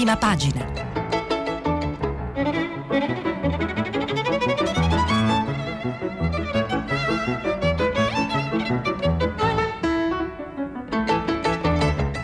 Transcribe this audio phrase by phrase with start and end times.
[0.00, 0.64] prima pagina.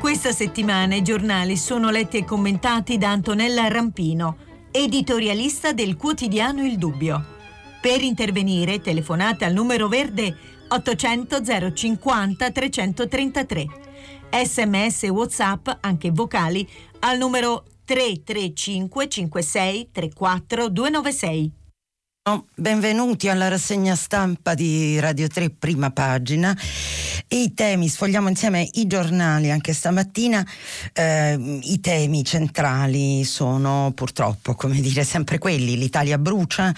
[0.01, 4.39] Questa settimana i giornali sono letti e commentati da Antonella Rampino,
[4.71, 7.23] editorialista del quotidiano Il Dubbio.
[7.83, 10.35] Per intervenire telefonate al numero verde
[10.69, 13.67] 800 050 333.
[14.31, 16.69] Sms e WhatsApp, anche vocali,
[17.07, 21.53] al numero 335 56 34 296.
[22.57, 26.59] Benvenuti alla rassegna stampa di Radio 3 Prima Pagina.
[27.29, 30.45] I temi, sfogliamo insieme i giornali anche stamattina,
[30.93, 36.75] eh, i temi centrali sono purtroppo, come dire, sempre quelli, l'Italia brucia,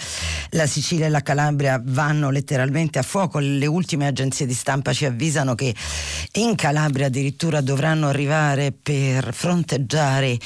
[0.51, 5.07] la Sicilia e la Calabria vanno letteralmente a fuoco, le ultime agenzie di stampa ci
[5.07, 5.75] avvisano che
[6.33, 10.37] in Calabria addirittura dovranno arrivare per fronteggiare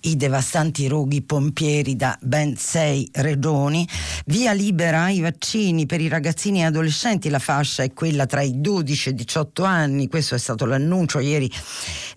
[0.00, 3.86] i devastanti roghi pompieri da ben sei regioni,
[4.26, 8.60] via libera i vaccini per i ragazzini e adolescenti, la fascia è quella tra i
[8.60, 11.50] 12 e i 18 18 anni, questo è stato l'annuncio ieri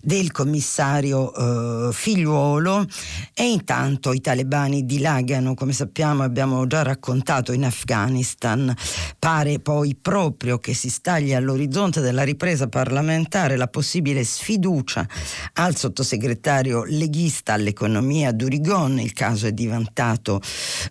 [0.00, 2.86] del commissario eh, Figliuolo.
[3.34, 8.74] E intanto i talebani dilagano, come sappiamo abbiamo già raccontato in Afghanistan,
[9.18, 15.06] pare poi proprio che si stagli all'orizzonte della ripresa parlamentare la possibile sfiducia
[15.54, 20.40] al sottosegretario leghista all'economia Durigon, il caso è diventato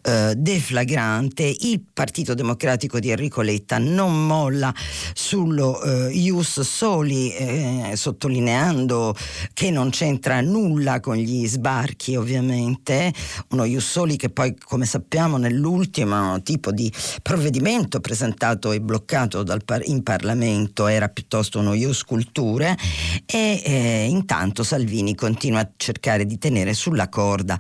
[0.04, 4.74] eh, deflagrante, il Partito Democratico di Enrico Letta non molla
[5.14, 9.16] sullo eh, Ius Soli, eh, sottolineando
[9.54, 13.14] che non c'entra nulla con gli sbarchi ovviamente,
[13.50, 19.88] uno Ius Soli che poi come sappiamo nell'ultimo tipo di provvedimento presentato e bloccato par-
[19.88, 22.78] in Parlamento era piuttosto uno Ius Culture
[23.26, 27.58] e eh, intanto Salvini continua a cercare di tenere sulla corda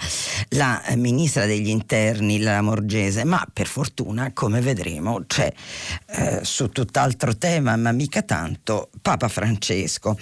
[0.49, 5.51] la eh, ministra degli interni, la Morgese, ma per fortuna come vedremo c'è
[6.07, 10.17] eh, su tutt'altro tema, ma mica tanto Papa Francesco.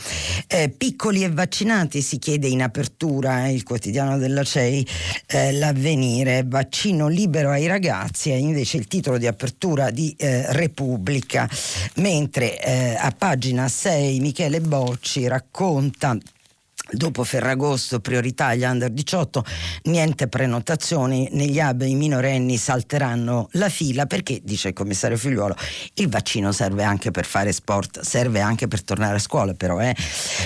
[0.47, 4.87] Eh, piccoli e vaccinati si chiede in apertura eh, il quotidiano della CEI
[5.27, 11.49] eh, l'avvenire vaccino libero ai ragazzi è invece il titolo di apertura di eh, Repubblica
[11.95, 16.17] mentre eh, a pagina 6 Michele Bocci racconta
[16.91, 19.45] Dopo Ferragosto, priorità agli under 18,
[19.83, 25.55] niente prenotazioni, negli hub i minorenni salteranno la fila perché, dice il commissario Figliuolo,
[25.95, 29.79] il vaccino serve anche per fare sport, serve anche per tornare a scuola però.
[29.79, 29.95] Eh.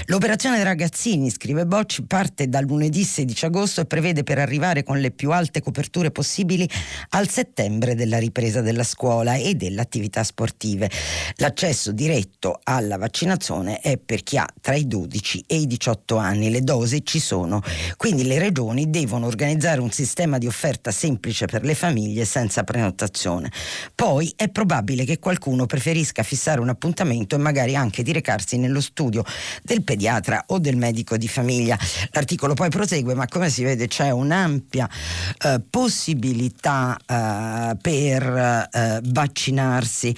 [0.07, 5.11] L'operazione ragazzini, scrive Bocci, parte dal lunedì 16 agosto e prevede per arrivare con le
[5.11, 6.69] più alte coperture possibili
[7.11, 10.89] al settembre della ripresa della scuola e delle attività sportive.
[11.37, 16.31] L'accesso diretto alla vaccinazione è per chi ha tra i 12 e i 18 anni
[16.33, 17.61] anni le dosi ci sono,
[17.95, 23.51] quindi le regioni devono organizzare un sistema di offerta semplice per le famiglie senza prenotazione.
[23.95, 28.81] Poi è probabile che qualcuno preferisca fissare un appuntamento e magari anche di recarsi nello
[28.81, 29.23] studio
[29.61, 31.77] del pediatra o del medico di famiglia.
[32.11, 34.89] L'articolo poi prosegue, ma come si vede c'è un'ampia
[35.41, 40.15] eh, possibilità eh, per eh, vaccinarsi.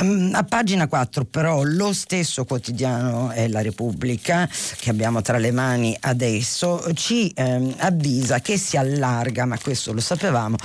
[0.00, 5.49] Um, a pagina 4 però lo stesso quotidiano è La Repubblica che abbiamo tra le
[5.50, 10.56] le mani adesso ci ehm, avvisa che si allarga, ma questo lo sapevamo,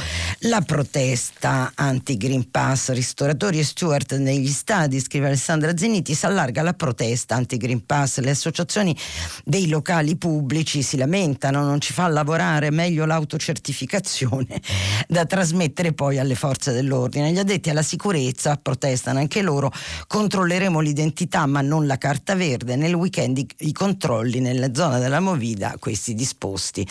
[0.41, 6.73] la protesta anti-Green Pass, ristoratori e steward negli stadi, scrive Alessandra Zeniti, si allarga la
[6.73, 8.96] protesta anti-Green Pass, le associazioni
[9.44, 14.62] dei locali pubblici si lamentano, non ci fa lavorare, meglio l'autocertificazione
[15.07, 17.31] da trasmettere poi alle forze dell'ordine.
[17.31, 19.72] Gli addetti alla sicurezza protestano anche loro,
[20.07, 25.22] controlleremo l'identità ma non la carta verde, nel weekend i, i controlli nelle zona della
[25.22, 26.86] Movida, questi disposti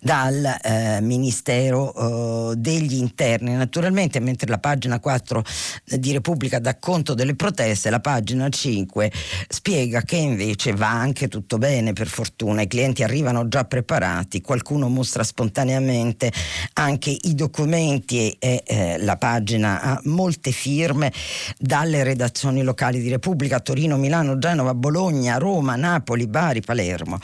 [0.00, 3.52] dal eh, Ministero eh, degli Interni.
[3.52, 5.44] Naturalmente, mentre la pagina 4
[5.84, 9.12] di Repubblica dà conto delle proteste, la pagina 5
[9.48, 12.62] spiega che invece va anche tutto bene, per fortuna.
[12.62, 16.32] I clienti arrivano già preparati, qualcuno mostra spontaneamente
[16.74, 21.12] anche i documenti e eh, la pagina ha molte firme
[21.58, 27.17] dalle redazioni locali di Repubblica, Torino, Milano, Genova, Bologna, Roma, Napoli, Bari, Palermo.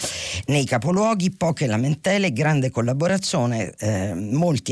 [0.47, 4.13] Nei capoluoghi poche lamentele, grande collaborazione, eh,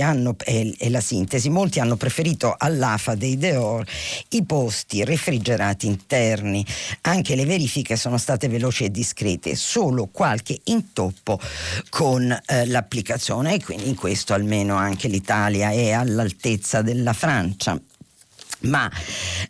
[0.01, 3.85] hanno, e, e, la sintesi, molti hanno preferito all'AFA dei Deor
[4.31, 6.65] i posti refrigerati interni.
[7.03, 11.39] Anche le verifiche sono state veloci e discrete, solo qualche intoppo
[11.91, 17.81] con eh, l'applicazione e quindi in questo almeno anche l'Italia è all'altezza della Francia.
[18.63, 18.91] Ma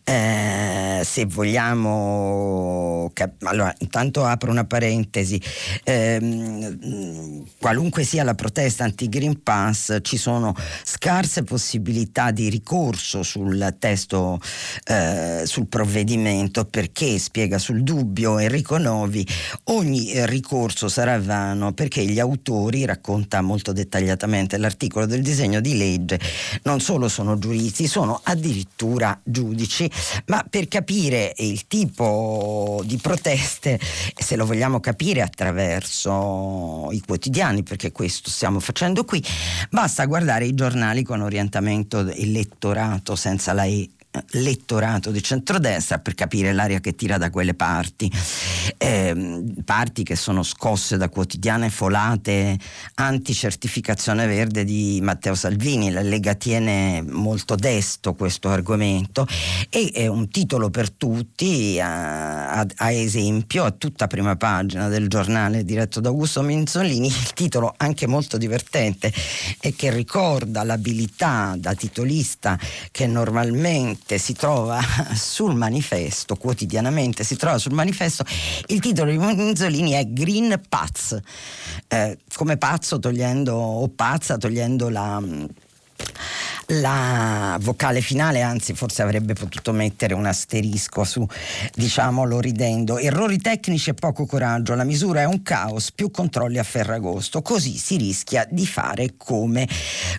[0.05, 5.41] eh, se vogliamo cap- allora intanto apro una parentesi.
[5.85, 10.55] Ehm, qualunque sia la protesta anti-Green Pass ci sono
[10.85, 14.41] scarse possibilità di ricorso sul testo
[14.85, 19.27] eh, sul provvedimento perché spiega sul dubbio Enrico Novi
[19.65, 26.21] ogni ricorso sarà vano perché gli autori racconta molto dettagliatamente l'articolo del disegno di legge
[26.63, 29.91] non solo sono giuristi sono addirittura addirittura giudici,
[30.27, 33.79] ma per capire il tipo di proteste,
[34.15, 39.23] se lo vogliamo capire attraverso i quotidiani, perché questo stiamo facendo qui,
[39.71, 43.91] basta guardare i giornali con orientamento elettorato senza la E
[44.33, 48.11] lettorato di centrodestra per capire l'aria che tira da quelle parti,
[48.77, 52.59] eh, parti che sono scosse da quotidiane folate
[52.95, 55.91] anti-certificazione verde di Matteo Salvini.
[55.91, 59.27] La Lega tiene molto desto questo argomento
[59.71, 65.09] e è un titolo per tutti, a, a, a esempio, a tutta prima pagina del
[65.09, 69.13] giornale diretto da Augusto Minzolini, il titolo anche molto divertente
[69.61, 72.59] e che ricorda l'abilità da titolista
[72.91, 74.81] che normalmente quotidianamente si trova
[75.15, 78.25] sul manifesto, quotidianamente si trova sul manifesto,
[78.67, 81.19] il titolo di Monzolini è Green Paz,
[81.89, 85.23] eh, come pazzo togliendo, o pazza togliendo la
[86.81, 91.27] la vocale finale, anzi forse avrebbe potuto mettere un asterisco su,
[91.75, 92.99] diciamolo ridendo.
[92.99, 97.77] Errori tecnici e poco coraggio, la misura è un caos, più controlli a Ferragosto, così
[97.77, 99.69] si rischia di fare come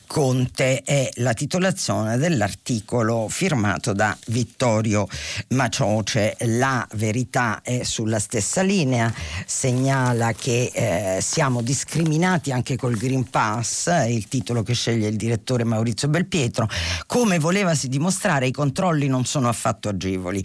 [0.06, 0.82] Conte.
[0.84, 5.08] È la titolazione dell'articolo firmato da Vittorio
[5.50, 6.36] Macioce.
[6.40, 9.12] La verità è sulla stessa linea,
[9.46, 15.64] segnala che eh, siamo discriminati anche col Green Pass, il titolo che sceglie il direttore
[15.64, 16.68] Maurizio Belpietro Pietro.
[17.08, 20.44] Come volevasi dimostrare, i controlli non sono affatto agevoli.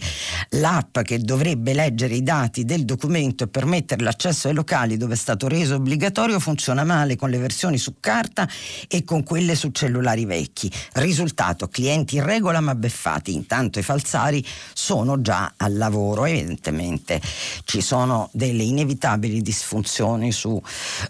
[0.51, 5.17] L'app che dovrebbe leggere i dati del documento e permettere l'accesso ai locali dove è
[5.17, 8.47] stato reso obbligatorio funziona male con le versioni su carta
[8.87, 10.71] e con quelle su cellulari vecchi.
[10.93, 13.33] Risultato, clienti in regola ma beffati.
[13.33, 16.25] Intanto i falsari sono già al lavoro.
[16.25, 17.21] Evidentemente
[17.65, 20.61] ci sono delle inevitabili disfunzioni su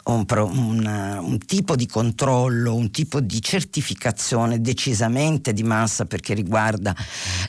[0.05, 6.95] un, un, un tipo di controllo, un tipo di certificazione decisamente di massa perché riguarda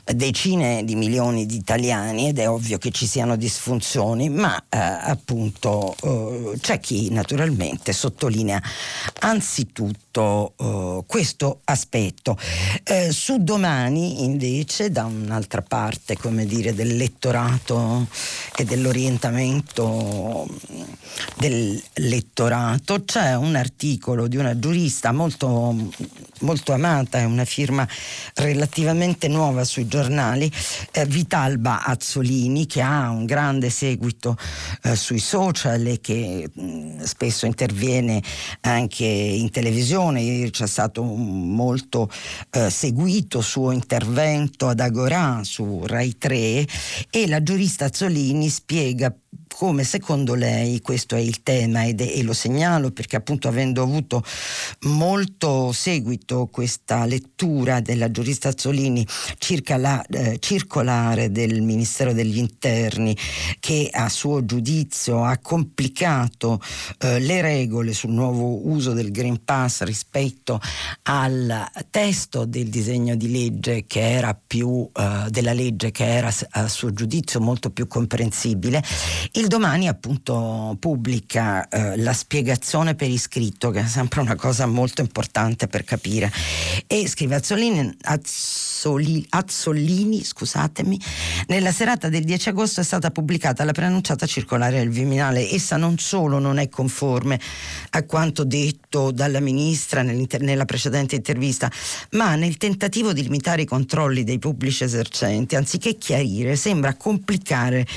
[0.03, 5.95] decine di milioni di italiani ed è ovvio che ci siano disfunzioni, ma eh, appunto
[6.01, 8.61] eh, c'è chi naturalmente sottolinea
[9.19, 12.37] anzitutto eh, questo aspetto.
[12.83, 18.07] Eh, su domani invece da un'altra parte, dire, del lettorato
[18.55, 20.47] e dell'orientamento
[21.37, 25.75] del lettorato c'è un articolo di una giurista molto,
[26.39, 27.87] molto amata, è una firma
[28.35, 30.51] relativamente nuova sui giornali,
[30.91, 34.37] eh, Vitalba Azzolini, che ha un grande seguito
[34.83, 38.21] eh, sui social e che mh, mm, spesso interviene
[38.61, 40.00] anche in televisione.
[40.09, 42.09] Ieri c'è stato un molto
[42.49, 46.67] eh, seguito suo intervento ad Agorà su Rai 3
[47.09, 49.13] e la giurista Azzolini spiega
[49.53, 53.81] come secondo lei questo è il tema ed è, e lo segnalo perché appunto avendo
[53.81, 54.23] avuto
[54.81, 59.05] molto seguito questa lettura della giurista Azzolini
[59.37, 63.15] circa la eh, circolare del Ministero degli Interni
[63.59, 66.59] che a suo giudizio ha complicato
[66.99, 70.59] eh, le regole sul nuovo uso del Green Pass rispetto
[71.03, 76.67] al testo del disegno di legge che era più eh, della legge che era a
[76.67, 78.83] suo giudizio molto più comprensibile
[79.41, 85.01] il domani appunto pubblica eh, la spiegazione per iscritto, che è sempre una cosa molto
[85.01, 86.31] importante per capire.
[86.85, 90.99] E scrive Azzolini, Azzoli, Azzolini scusatemi,
[91.47, 95.49] nella serata del 10 agosto è stata pubblicata la preannunciata circolare del Viminale.
[95.49, 97.39] Essa non solo non è conforme
[97.91, 101.71] a quanto detto dalla ministra nella precedente intervista,
[102.11, 107.87] ma nel tentativo di limitare i controlli dei pubblici esercenti, anziché chiarire, sembra complicare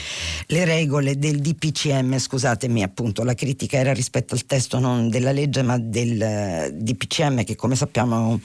[0.47, 5.62] le regole del DPCM, scusatemi appunto, la critica era rispetto al testo non della legge
[5.62, 8.41] ma del eh, DPCM che come sappiamo è un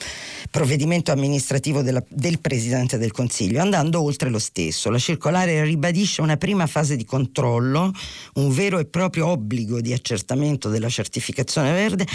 [0.50, 4.90] provvedimento amministrativo della, del Presidente del Consiglio, andando oltre lo stesso.
[4.90, 7.92] La circolare ribadisce una prima fase di controllo,
[8.34, 12.06] un vero e proprio obbligo di accertamento della certificazione verde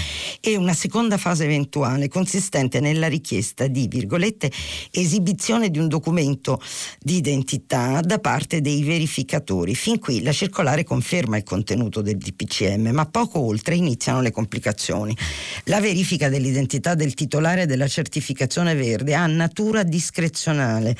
[0.42, 4.52] e una seconda fase eventuale consistente nella richiesta di, virgolette,
[4.92, 6.62] esibizione di un documento
[7.00, 9.76] di identità da parte dei verificatori.
[9.76, 14.32] Fin qui la circolare circolare conferma il contenuto del DPCM, ma poco oltre iniziano le
[14.32, 15.16] complicazioni.
[15.66, 20.96] La verifica dell'identità del titolare della certificazione verde ha natura discrezionale,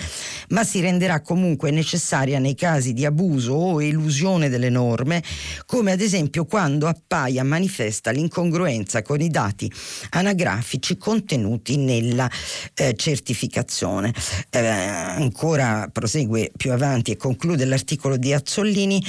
[0.50, 5.24] ma si renderà comunque necessaria nei casi di abuso o elusione delle norme,
[5.66, 9.72] come ad esempio quando appaia manifesta l'incongruenza con i dati
[10.12, 12.30] anagrafici contenuti nella
[12.76, 14.14] eh, certificazione.
[14.52, 19.04] Eh, ancora prosegue più avanti e conclude l'articolo di Azzollini,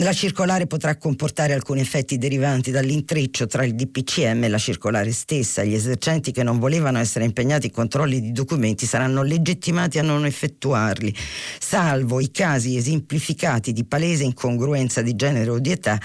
[0.00, 5.62] la circolare potrà comportare alcuni effetti derivanti dall'intreccio tra il DPCM e la circolare stessa.
[5.62, 10.24] Gli esercenti che non volevano essere impegnati in controlli di documenti saranno legittimati a non
[10.24, 11.14] effettuarli,
[11.58, 16.00] salvo i casi esemplificati di palese incongruenza di genere o di età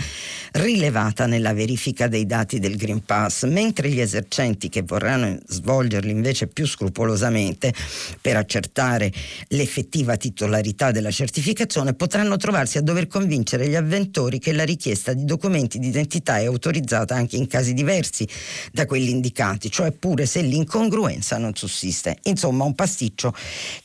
[0.53, 6.47] rilevata nella verifica dei dati del Green Pass, mentre gli esercenti che vorranno svolgerli invece
[6.47, 7.73] più scrupolosamente
[8.19, 9.09] per accertare
[9.49, 15.23] l'effettiva titolarità della certificazione potranno trovarsi a dover convincere gli avventori che la richiesta di
[15.23, 18.27] documenti d'identità è autorizzata anche in casi diversi
[18.71, 22.17] da quelli indicati, cioè pure se l'incongruenza non sussiste.
[22.23, 23.33] Insomma, un pasticcio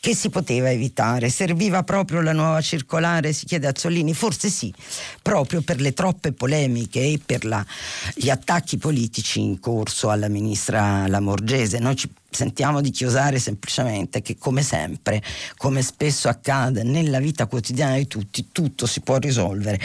[0.01, 1.29] che si poteva evitare.
[1.29, 4.15] Serviva proprio la nuova circolare, si chiede a Zollini?
[4.15, 4.73] Forse sì,
[5.23, 7.65] proprio per le troppe polemiche e per la,
[8.15, 11.79] gli attacchi politici in corso alla ministra Lamorgese.
[11.79, 15.23] Noi ci sentiamo di chiosare semplicemente che come sempre,
[15.57, 19.79] come spesso accade nella vita quotidiana di tutti, tutto si può risolvere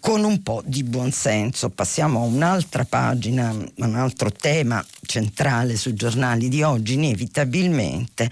[0.00, 1.70] con un po' di buonsenso.
[1.70, 8.30] Passiamo a un'altra pagina, un altro tema centrale sui giornali di oggi, inevitabilmente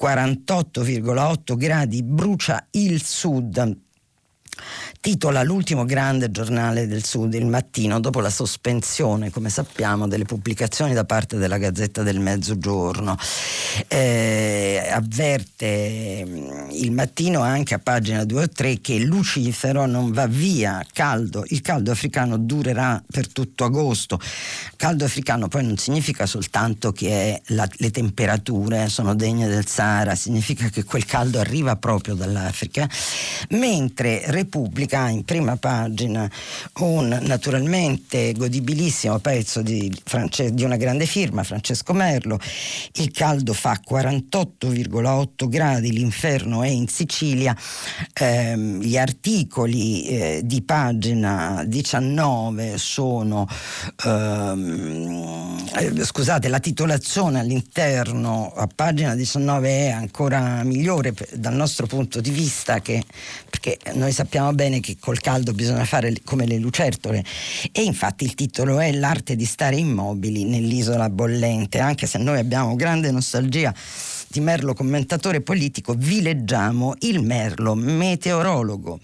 [0.00, 3.88] 48,8 gradi brucia il sud
[5.00, 10.92] titola l'ultimo grande giornale del Sud, il mattino, dopo la sospensione, come sappiamo, delle pubblicazioni
[10.92, 13.16] da parte della Gazzetta del Mezzogiorno.
[13.88, 20.26] Eh, avverte mm, il mattino anche a pagina 2 o 3 che Lucifero non va
[20.26, 24.20] via, caldo, il caldo africano durerà per tutto agosto.
[24.76, 30.68] Caldo africano poi non significa soltanto che la, le temperature sono degne del Sahara, significa
[30.68, 32.86] che quel caldo arriva proprio dall'Africa,
[33.50, 36.28] mentre Repubblica pubblica in prima pagina
[36.78, 39.92] un naturalmente godibilissimo pezzo di,
[40.50, 42.38] di una grande firma, Francesco Merlo.
[42.94, 47.56] Il caldo fa 48,8 gradi, l'inferno è in Sicilia.
[48.12, 53.46] Eh, gli articoli eh, di pagina 19 sono,
[54.04, 62.20] ehm, eh, scusate, la titolazione all'interno a pagina 19 è ancora migliore dal nostro punto
[62.20, 63.04] di vista che,
[63.48, 67.24] perché noi sappiamo bene che col caldo bisogna fare come le lucertole.
[67.72, 72.74] E infatti il titolo è L'arte di stare immobili nell'isola bollente, anche se noi abbiamo
[72.76, 73.74] grande nostalgia
[74.30, 79.00] di Merlo commentatore politico, vi leggiamo il Merlo meteorologo.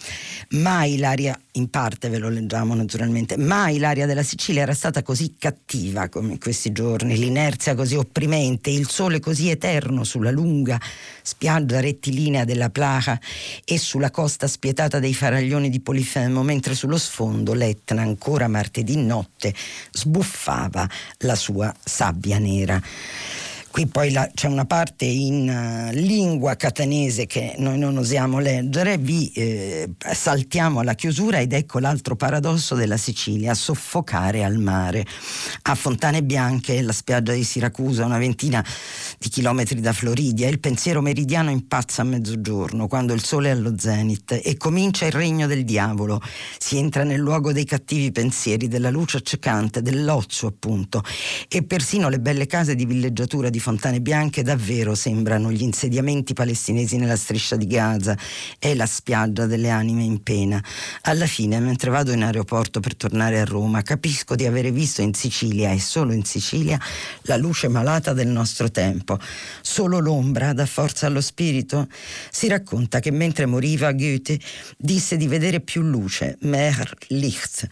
[0.50, 5.35] Mai l'aria, in parte ve lo leggiamo naturalmente, mai l'aria della Sicilia era stata così
[5.37, 10.80] cattiva come in questi giorni, l'inerzia così opprimente, il sole così eterno sulla lunga
[11.23, 13.18] spiaggia rettilinea della Placa
[13.64, 19.52] e sulla costa spietata dei faraglioni di Polifemo, mentre sullo sfondo l'Etna ancora martedì notte
[19.90, 22.80] sbuffava la sua sabbia nera.
[23.76, 28.97] Qui poi la, c'è una parte in uh, lingua catanese che noi non osiamo leggere,
[28.97, 35.04] vi eh, saltiamo alla chiusura ed ecco l'altro paradosso della Sicilia, soffocare al mare.
[35.64, 38.64] A Fontane Bianche, la spiaggia di Siracusa, una ventina
[39.18, 43.75] di chilometri da Floridia, il pensiero meridiano impazza a mezzogiorno, quando il sole è allo
[43.76, 46.23] zenit e comincia il regno del diavolo.
[46.56, 51.02] Si entra nel luogo dei cattivi pensieri, della luce accecante, dell'ozio appunto,
[51.47, 56.99] e persino le belle case di villeggiatura di Fontane Bianche davvero sembrano gli insediamenti palestinesi
[56.99, 58.16] nella striscia di Gaza
[58.61, 60.62] e la spiaggia delle anime in pena.
[61.00, 65.14] Alla fine, mentre vado in aeroporto per tornare a Roma, capisco di avere visto in
[65.14, 66.78] Sicilia e solo in Sicilia
[67.23, 69.18] la luce malata del nostro tempo.
[69.62, 71.88] Solo l'ombra dà forza allo spirito?
[72.30, 74.38] Si racconta che mentre moriva Goethe
[74.78, 77.68] disse di vedere più luce, mehr Licht,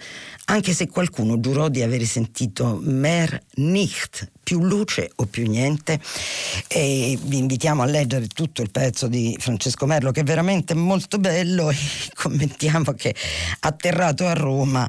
[0.47, 5.84] anche se qualcuno giurò di avere sentito mehr nicht, più luce o più niente.
[5.93, 11.19] E vi invitiamo a leggere tutto il pezzo di Francesco Merlo che è veramente molto
[11.19, 11.77] bello e
[12.15, 13.15] commentiamo che
[13.61, 14.89] atterrato a Roma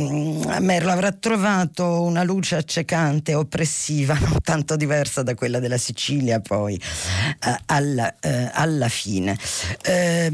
[0.00, 6.40] mm, Merlo avrà trovato una luce accecante, oppressiva, non tanto diversa da quella della Sicilia
[6.40, 9.36] poi eh, alla, eh, alla, fine.
[9.82, 10.30] Eh,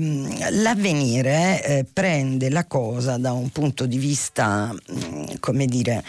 [0.51, 6.05] l'avvenire prende la cosa da un punto di vista, mm, come dire,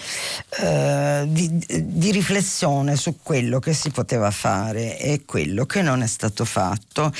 [0.61, 1.49] eh, di,
[1.83, 7.11] di riflessione su quello che poteva fare e quello che non è stato fatto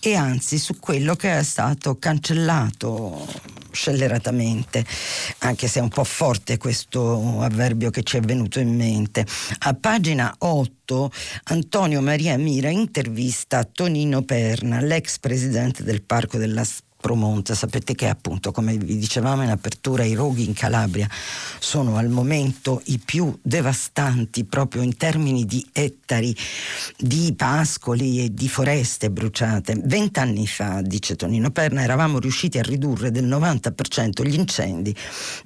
[0.00, 3.26] e anzi su quello che è stato cancellato
[3.74, 4.84] scelleratamente,
[5.38, 9.26] anche se è un po' forte questo avverbio che ci è venuto in mente.
[9.60, 11.10] A pagina 8
[11.44, 16.64] Antonio Maria Mira intervista Tonino Perna, l'ex presidente del Parco della
[17.04, 17.54] Promonte.
[17.54, 21.06] Sapete che appunto, come vi dicevamo in apertura, i roghi in Calabria
[21.58, 26.34] sono al momento i più devastanti proprio in termini di ettari
[26.96, 29.82] di pascoli e di foreste bruciate.
[29.84, 34.96] Vent'anni fa, dice Tonino Perna, eravamo riusciti a ridurre del 90% gli incendi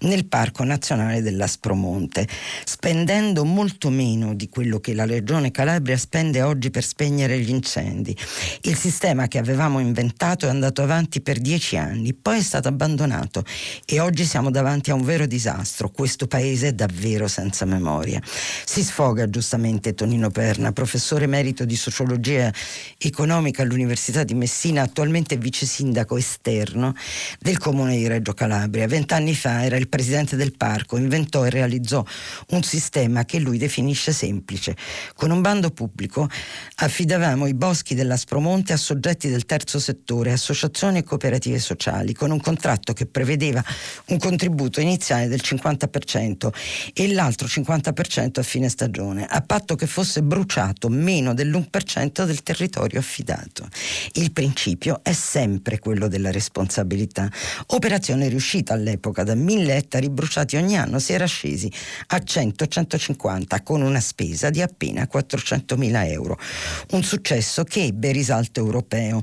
[0.03, 2.29] nel Parco Nazionale dell'Aspromonte,
[2.65, 8.17] spendendo molto meno di quello che la Regione Calabria spende oggi per spegnere gli incendi.
[8.61, 13.43] Il sistema che avevamo inventato è andato avanti per dieci anni, poi è stato abbandonato
[13.87, 15.88] e oggi siamo davanti a un vero disastro.
[15.88, 18.21] Questo paese è davvero senza memoria.
[18.67, 22.52] Si sfoga giustamente Tonino Perna, professore emerito di sociologia
[22.99, 26.95] economica all'Università di Messina, attualmente vice sindaco esterno
[27.40, 28.87] del comune di Reggio Calabria.
[28.87, 32.05] Vent'anni fa era il presidente del parco, inventò e realizzò
[32.49, 34.76] un sistema che lui definisce semplice.
[35.14, 36.28] Con un bando pubblico
[36.75, 42.30] affidavamo i boschi dell'Aspromonte a soggetti del terzo settore, associazioni e cooperative cooperative sociali con
[42.30, 43.64] un contratto che prevedeva
[44.07, 46.50] un contributo iniziale del 50%
[46.92, 52.99] e l'altro 50% a fine stagione, a patto che fosse bruciato meno dell'1% del territorio
[52.99, 53.68] affidato.
[54.14, 57.30] Il principio è sempre quello della responsabilità.
[57.68, 61.71] Operazione riuscita all'epoca, da 1000 ettari bruciati ogni anno si era scesi
[62.09, 66.38] a 100-150 con una spesa di appena 400 mila euro.
[66.90, 69.23] Un successo che ebbe risalto europeo.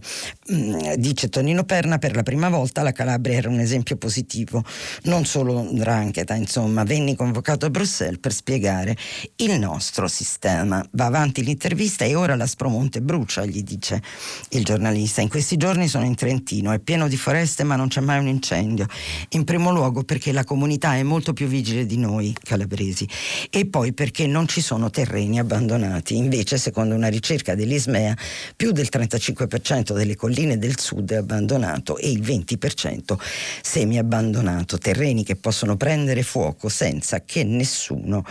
[0.52, 4.64] Mm, dice Tonino Perna, per la prima volta la Calabria era un esempio positivo,
[5.04, 8.96] non solo Drangheta, insomma, venni convocato a Bruxelles per spiegare
[9.38, 10.86] il nostro sistema.
[10.92, 14.02] Va avanti l'intervista e ora la Spromonte brucia, gli dice
[14.50, 15.22] il giornalista.
[15.22, 18.28] In questi giorni sono in Trentino, è pieno di foreste ma non c'è mai un
[18.28, 18.88] incendio.
[19.30, 23.08] In primo luogo perché la comunità è molto più vigile di noi calabresi
[23.50, 26.16] e poi perché non ci sono terreni abbandonati.
[26.16, 28.16] Invece, secondo una ricerca dell'Ismea,
[28.56, 33.18] più del 35% delle colline del sud è abbandonato e il 20%
[33.62, 38.26] semi abbandonato, terreni che possono prendere fuoco senza che nessuno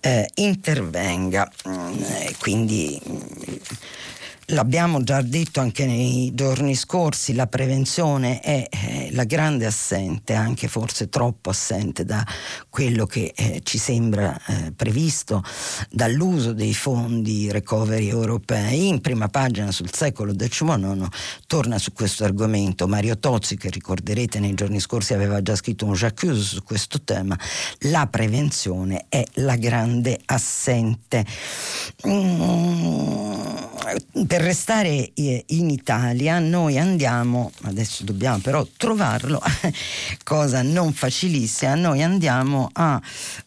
[0.00, 1.50] eh, intervenga.
[1.68, 2.02] Mm,
[2.38, 3.00] quindi
[4.46, 10.66] L'abbiamo già detto anche nei giorni scorsi, la prevenzione è eh, la grande assente, anche
[10.66, 12.26] forse troppo assente da
[12.68, 15.44] quello che eh, ci sembra eh, previsto
[15.90, 18.88] dall'uso dei fondi recovery europei.
[18.88, 21.06] In prima pagina sul secolo XIX
[21.46, 25.92] torna su questo argomento Mario Tozzi, che ricorderete nei giorni scorsi aveva già scritto un
[25.92, 27.38] j'accuse su questo tema.
[27.90, 31.24] La prevenzione è la grande assente.
[32.08, 33.22] Mm,
[34.32, 39.38] per restare eh, in Italia noi andiamo, adesso dobbiamo però trovarlo,
[40.24, 42.98] cosa non facilissima, noi andiamo a,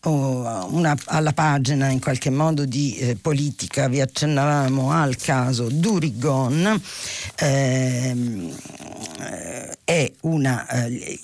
[0.02, 6.80] oh, una, alla pagina in qualche modo di eh, politica, vi accennavamo al caso Durigon,
[7.38, 8.56] ehm,
[9.22, 10.68] eh, è una...
[10.68, 11.20] Eh,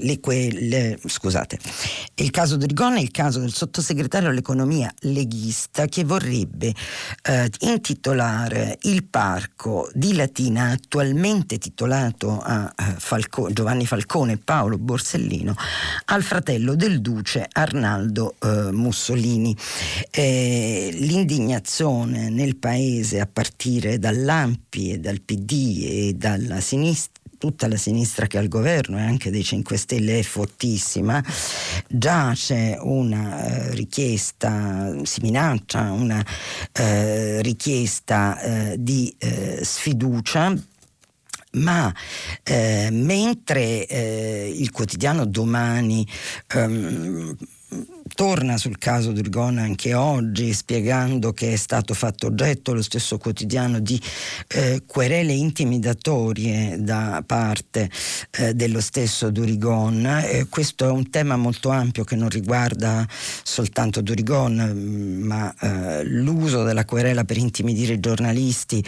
[0.00, 0.18] le,
[0.52, 1.58] le, scusate,
[2.16, 6.74] il caso Durigon è il caso del sottosegretario all'economia leghista che vorrebbe
[7.22, 14.78] eh, intitolare il parco di Latina, attualmente titolato a eh, Falco, Giovanni Falcone e Paolo
[14.78, 15.54] Borsellino,
[16.06, 19.56] al fratello del duce Arnaldo eh, Mussolini.
[20.10, 27.76] Eh, l'indignazione nel paese a partire dall'Ampi e dal PD e dalla sinistra tutta la
[27.76, 31.24] sinistra che è al governo e anche dei 5 Stelle è fortissima,
[31.88, 36.22] già c'è una eh, richiesta, si minaccia una
[36.70, 40.54] eh, richiesta eh, di eh, sfiducia
[41.52, 41.92] ma
[42.42, 46.06] eh, mentre eh, il quotidiano domani
[46.48, 47.36] ehm,
[48.14, 53.78] torna sul caso Durgona anche oggi spiegando che è stato fatto oggetto lo stesso quotidiano
[53.78, 54.00] di
[54.48, 57.88] eh, querele intimidatorie da parte
[58.32, 60.04] eh, dello stesso Durigon.
[60.06, 66.04] Eh, questo è un tema molto ampio che non riguarda soltanto Durigon mm, ma eh,
[66.04, 68.84] l'uso della querela per intimidire i giornalisti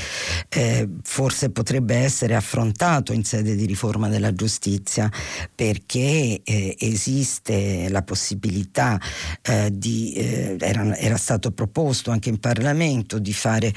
[0.49, 5.11] eh, forse potrebbe essere affrontato in sede di riforma della giustizia
[5.55, 8.72] perché eh, esiste la possibilità
[9.43, 13.73] eh, di, eh, era, era, stato proposto anche in Parlamento di fare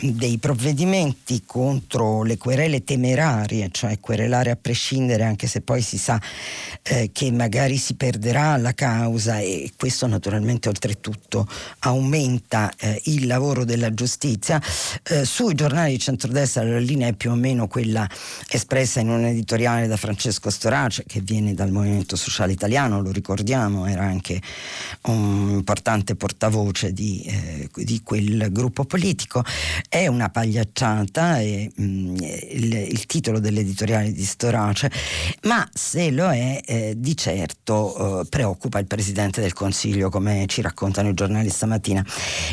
[0.00, 6.20] dei provvedimenti contro le querele temerarie, cioè querelare a prescindere anche se poi si sa
[6.82, 11.46] eh, che magari si perderà la causa e questo naturalmente oltretutto
[11.80, 14.60] aumenta eh, il lavoro della giustizia.
[15.02, 18.08] Eh, sui giornali di centrodestra la linea è più o meno quella
[18.48, 23.86] espressa in un editoriale da Francesco Storace che viene dal Movimento Sociale Italiano, lo ricordiamo,
[23.86, 24.39] era anche
[25.02, 29.44] un importante portavoce di, eh, di quel gruppo politico.
[29.88, 34.90] È una pagliacciata e, mh, mm, il, il, titolo dell'editoriale di Storace,
[35.42, 40.62] ma se lo è eh, di certo eh, preoccupa il Presidente del Consiglio, come ci
[40.62, 42.04] raccontano i giornali stamattina.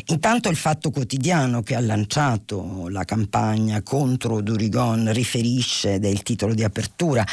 [0.07, 6.63] Intanto il Fatto Quotidiano che ha lanciato la campagna contro Durigon riferisce, il titolo di
[6.63, 7.25] apertura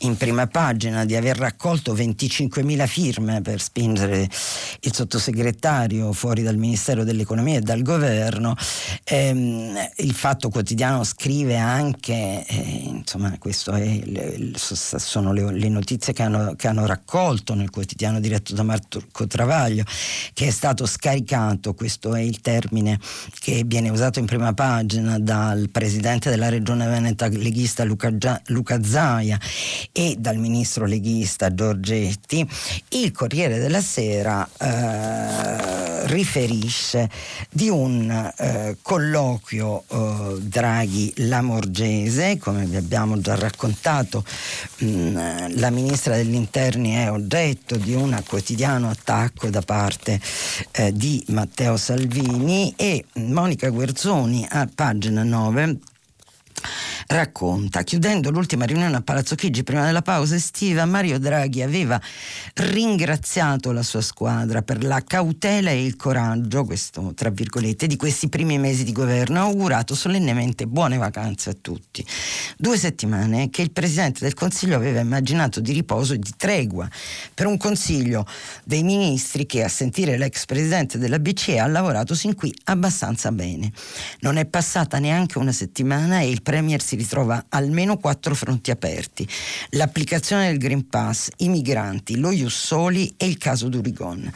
[0.00, 7.04] in prima pagina, di aver raccolto 25.000 firme per spingere il sottosegretario fuori dal Ministero
[7.04, 8.54] dell'Economia e dal governo.
[9.04, 13.70] Ehm, il Fatto Quotidiano scrive anche, eh, insomma, queste
[14.56, 19.84] sono le, le notizie che hanno, che hanno, raccolto nel quotidiano diretto da Marco Travaglio,
[20.32, 22.98] che è stato scaricato, questo è il termine
[23.38, 28.82] che viene usato in prima pagina dal presidente della regione veneta leghista Luca, Gia, Luca
[28.82, 29.38] Zaia
[29.92, 32.46] e dal ministro leghista Giorgetti,
[32.90, 37.10] il Corriere della Sera eh, riferisce
[37.50, 44.24] di un eh, colloquio eh, Draghi-Lamorgese, come vi abbiamo già raccontato,
[44.78, 45.16] mh, mm,
[45.58, 50.18] la ministra degli interni è oggetto di un quotidiano attacco da parte
[50.70, 55.80] eh, di Matteo Salvini e Monica Guerzoni a pagina 9
[57.08, 62.00] racconta, chiudendo l'ultima riunione a Palazzo Chigi prima della pausa estiva, Mario Draghi aveva
[62.54, 68.28] ringraziato la sua squadra per la cautela e il coraggio, questo tra virgolette, di questi
[68.28, 72.04] primi mesi di governo, ha augurato solennemente buone vacanze a tutti.
[72.56, 76.88] Due settimane che il Presidente del Consiglio aveva immaginato di riposo e di tregua
[77.34, 78.26] per un Consiglio
[78.64, 83.72] dei Ministri che a sentire l'ex Presidente della BCE ha lavorato sin qui abbastanza bene.
[84.20, 89.26] Non è passata neanche una settimana e il Premier si ritrova almeno quattro fronti aperti.
[89.70, 94.30] L'applicazione del Green Pass, i migranti, lo Jussoli e il caso Durigon.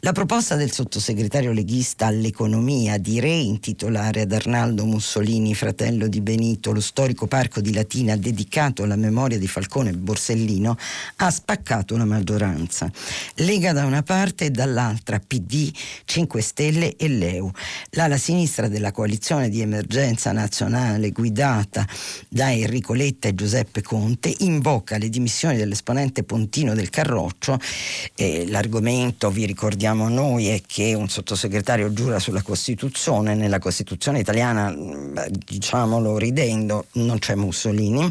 [0.00, 6.80] La proposta del sottosegretario leghista all'economia di reintitolare ad Arnaldo Mussolini, fratello di Benito, lo
[6.80, 10.76] storico parco di Latina dedicato alla memoria di Falcone e Borsellino
[11.16, 12.90] ha spaccato la maggioranza.
[13.36, 15.70] Lega da una parte e dall'altra PD,
[16.04, 17.50] 5 Stelle e Leu.
[17.90, 21.86] L'ala sinistra della coalizione di emergenza nazionale guidata
[22.28, 27.58] da Enrico Letta e Giuseppe Conte, invoca le dimissioni dell'esponente Pontino del Carroccio.
[28.14, 34.74] Eh, l'argomento, vi ricordiamo noi, è che un sottosegretario giura sulla Costituzione, nella Costituzione italiana,
[35.28, 38.10] diciamolo ridendo, non c'è Mussolini,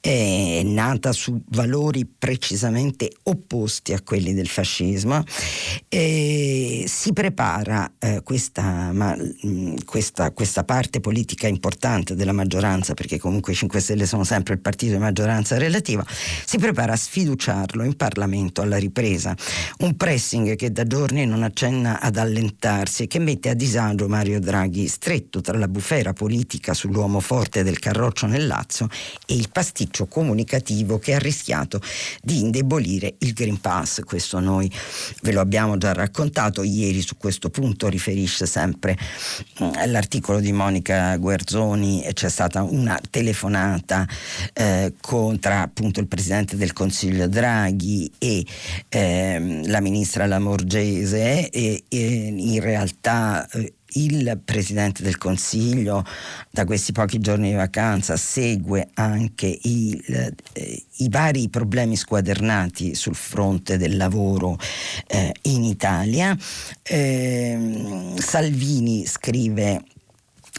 [0.00, 5.22] è nata su valori precisamente opposti a quelli del fascismo.
[5.88, 9.16] E si prepara eh, questa, ma,
[9.84, 14.60] questa, questa parte politica importante della maggioranza perché comunque i 5 Stelle sono sempre il
[14.60, 19.36] partito di maggioranza relativa, si prepara a sfiduciarlo in Parlamento alla ripresa.
[19.80, 24.40] Un pressing che da giorni non accenna ad allentarsi e che mette a disagio Mario
[24.40, 28.88] Draghi, stretto tra la bufera politica sull'uomo forte del Carroccio nel Lazio
[29.26, 31.80] e il pasticcio comunicativo che ha rischiato
[32.22, 34.00] di indebolire il Green Pass.
[34.00, 34.72] Questo noi
[35.20, 38.96] ve lo abbiamo già raccontato ieri su questo punto riferisce sempre
[39.62, 44.06] mm, l'articolo di Monica Guerzoni c'è stata una una telefonata
[44.52, 48.46] eh, con, tra appunto il Presidente del Consiglio Draghi e
[48.88, 56.04] eh, la Ministra Lamorgese e, e in realtà eh, il Presidente del Consiglio
[56.50, 63.14] da questi pochi giorni di vacanza segue anche il, eh, i vari problemi squadernati sul
[63.14, 64.58] fronte del lavoro
[65.06, 66.36] eh, in Italia.
[66.82, 69.82] Eh, Salvini scrive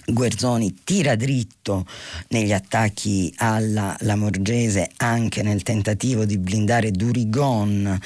[0.10, 1.86] Guerzoni tira dritto
[2.30, 8.00] negli attacchi alla Lamorgese anche nel tentativo di blindare Durigon,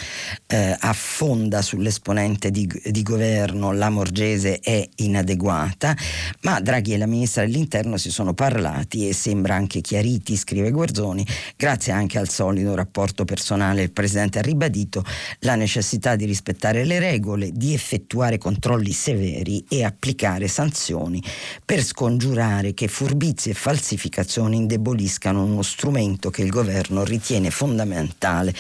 [0.47, 5.95] eh, affonda sull'esponente di, di governo, Lamorgese è inadeguata,
[6.41, 11.23] ma Draghi e la ministra dell'interno si sono parlati e sembra anche chiariti, scrive Guerzoni,
[11.55, 13.83] grazie anche al solido rapporto personale.
[13.83, 15.05] Il Presidente ha ribadito
[15.41, 21.23] la necessità di rispettare le regole, di effettuare controlli severi e applicare sanzioni
[21.63, 28.55] per scongiurare che furbizie e falsificazioni indeboliscano uno strumento che il governo ritiene fondamentale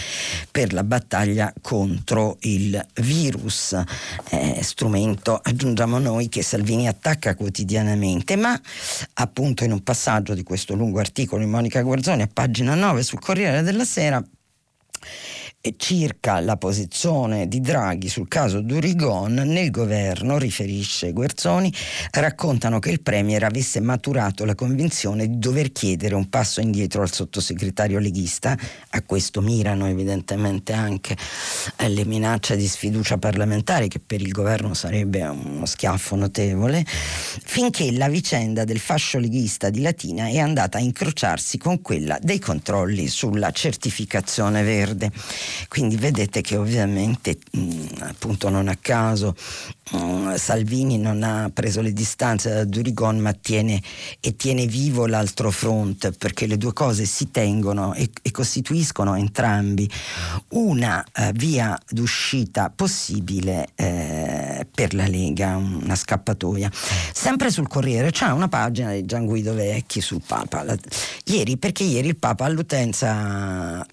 [0.51, 3.81] per la battaglia contro il virus,
[4.31, 8.59] eh, strumento aggiungiamo noi che Salvini attacca quotidianamente, ma
[9.13, 13.19] appunto in un passaggio di questo lungo articolo di Monica Guarzoni a pagina 9 sul
[13.19, 14.21] Corriere della Sera
[15.77, 21.71] circa la posizione di Draghi sul caso Durigon nel governo, riferisce Guerzoni,
[22.11, 27.11] raccontano che il Premier avesse maturato la convinzione di dover chiedere un passo indietro al
[27.11, 28.57] sottosegretario leghista,
[28.89, 31.15] a questo mirano evidentemente anche
[31.77, 37.91] eh, le minacce di sfiducia parlamentare che per il governo sarebbe uno schiaffo notevole, finché
[37.91, 43.07] la vicenda del fascio leghista di Latina è andata a incrociarsi con quella dei controlli
[43.07, 45.11] sulla certificazione verde.
[45.67, 49.35] Quindi vedete che ovviamente mh, appunto non a caso
[49.91, 53.81] mh, Salvini non ha preso le distanze da Durigon ma tiene
[54.19, 59.89] e tiene vivo l'altro fronte perché le due cose si tengono e, e costituiscono entrambi
[60.49, 66.69] una eh, via d'uscita possibile eh, per la Lega, una scappatoia.
[67.13, 70.63] Sempre sul Corriere c'è una pagina di Gian Guido Vecchi sul Papa.
[70.63, 70.77] La,
[71.25, 73.85] ieri, perché ieri il Papa all'udienza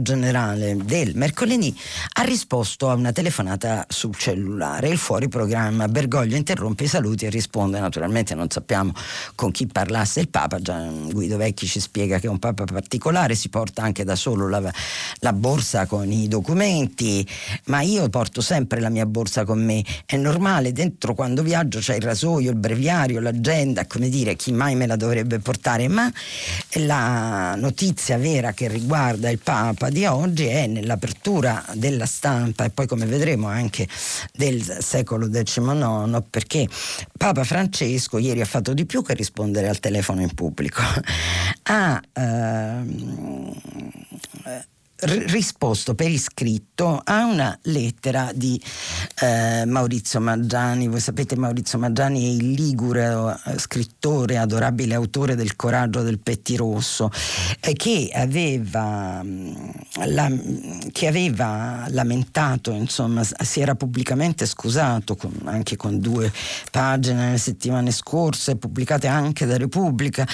[0.00, 1.76] generale del mercoledì
[2.14, 4.88] ha risposto a una telefonata sul cellulare.
[4.88, 7.80] Il fuori programma Bergoglio interrompe i saluti e risponde.
[7.80, 8.92] Naturalmente non sappiamo
[9.34, 10.60] con chi parlasse il Papa.
[10.60, 10.78] Già
[11.10, 14.72] Guido Vecchi ci spiega che è un Papa particolare, si porta anche da solo la,
[15.18, 17.26] la borsa con i documenti,
[17.66, 19.84] ma io porto sempre la mia borsa con me.
[20.04, 24.74] È normale, dentro quando viaggio c'è il rasoio, il breviario, l'agenda, come dire, chi mai
[24.74, 25.88] me la dovrebbe portare?
[25.88, 26.10] Ma
[26.74, 32.86] la notizia vera che riguarda il Papa di oggi è nell'apertura della stampa e poi
[32.86, 33.88] come vedremo anche
[34.32, 36.68] del secolo XIX perché
[37.16, 40.82] Papa Francesco ieri ha fatto di più che rispondere al telefono in pubblico.
[41.64, 43.52] ha ehm,
[45.02, 48.60] risposto per iscritto a una lettera di
[49.20, 50.88] eh, Maurizio Maggiani.
[50.88, 57.10] Voi sapete Maurizio Maggiani è il ligure eh, scrittore, adorabile autore del Coraggio del Pettirosso,
[57.60, 59.54] eh, che, aveva, mm,
[60.06, 60.30] la,
[60.92, 66.30] che aveva lamentato, insomma, si era pubblicamente scusato con, anche con due
[66.70, 70.26] pagine nelle settimane scorse, pubblicate anche da Repubblica,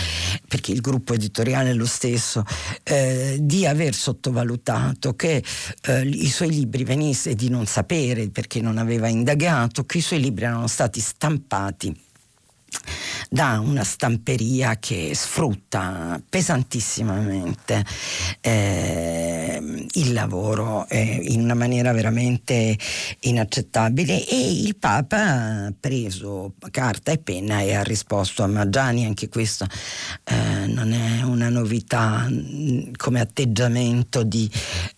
[0.48, 2.44] perché il gruppo editoriale è lo stesso,
[2.82, 5.42] eh, di aver sottovalutato valutato che
[5.82, 10.20] eh, i suoi libri venisse di non sapere perché non aveva indagato che i suoi
[10.20, 11.94] libri erano stati stampati
[13.28, 17.84] da una stamperia che sfrutta pesantissimamente
[18.40, 22.78] eh, il lavoro eh, in una maniera veramente
[23.20, 29.28] inaccettabile e il Papa ha preso carta e penna e ha risposto a Maggiani, anche
[29.28, 29.66] questo
[30.24, 34.48] eh, non è una novità mm, come atteggiamento di,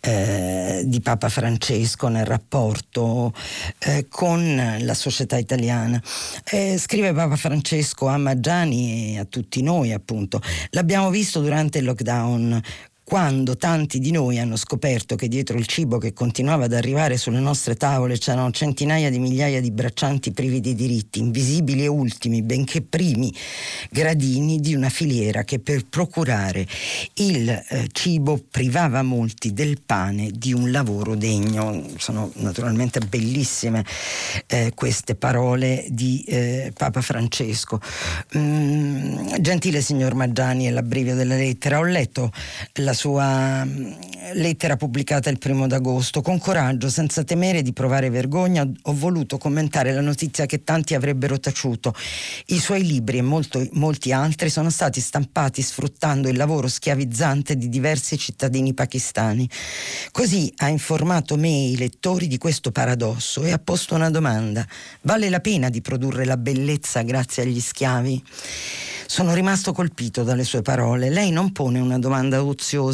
[0.00, 3.32] eh, di Papa Francesco nel rapporto
[3.78, 6.00] eh, con la società italiana.
[6.44, 7.57] Eh, scrive Papa Francesco
[8.06, 10.40] a Maggiani e a tutti noi appunto.
[10.70, 12.60] L'abbiamo visto durante il lockdown
[13.08, 17.40] quando tanti di noi hanno scoperto che dietro il cibo che continuava ad arrivare sulle
[17.40, 22.82] nostre tavole c'erano centinaia di migliaia di braccianti privi di diritti, invisibili e ultimi, benché
[22.82, 23.34] primi
[23.88, 26.66] gradini di una filiera che per procurare
[27.14, 31.82] il eh, cibo privava molti del pane di un lavoro degno.
[31.96, 33.86] Sono naturalmente bellissime
[34.48, 37.80] eh, queste parole di eh, Papa Francesco.
[38.36, 42.30] Mm, gentile signor Maggiani, è l'abbrivio della lettera, ho letto
[42.74, 43.92] la sua mm,
[44.34, 46.20] lettera pubblicata il primo d'agosto.
[46.20, 51.38] Con coraggio, senza temere di provare vergogna, ho voluto commentare la notizia che tanti avrebbero
[51.38, 51.94] taciuto.
[52.46, 57.68] I suoi libri e molto, molti altri sono stati stampati sfruttando il lavoro schiavizzante di
[57.68, 59.48] diversi cittadini pakistani.
[60.10, 64.66] Così ha informato me e i lettori di questo paradosso e ha posto una domanda.
[65.02, 68.24] Vale la pena di produrre la bellezza grazie agli schiavi?
[69.10, 71.08] Sono rimasto colpito dalle sue parole.
[71.08, 72.87] Lei non pone una domanda oziosa,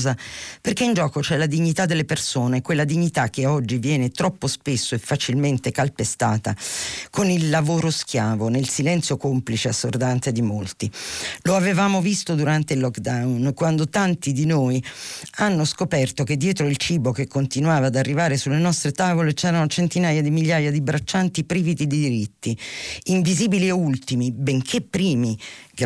[0.60, 4.94] perché in gioco c'è la dignità delle persone, quella dignità che oggi viene troppo spesso
[4.94, 6.54] e facilmente calpestata
[7.10, 10.90] con il lavoro schiavo, nel silenzio complice assordante di molti.
[11.42, 14.82] Lo avevamo visto durante il lockdown, quando tanti di noi
[15.36, 20.22] hanno scoperto che dietro il cibo che continuava ad arrivare sulle nostre tavole c'erano centinaia
[20.22, 22.56] di migliaia di braccianti privi di diritti,
[23.04, 25.38] invisibili e ultimi, benché primi,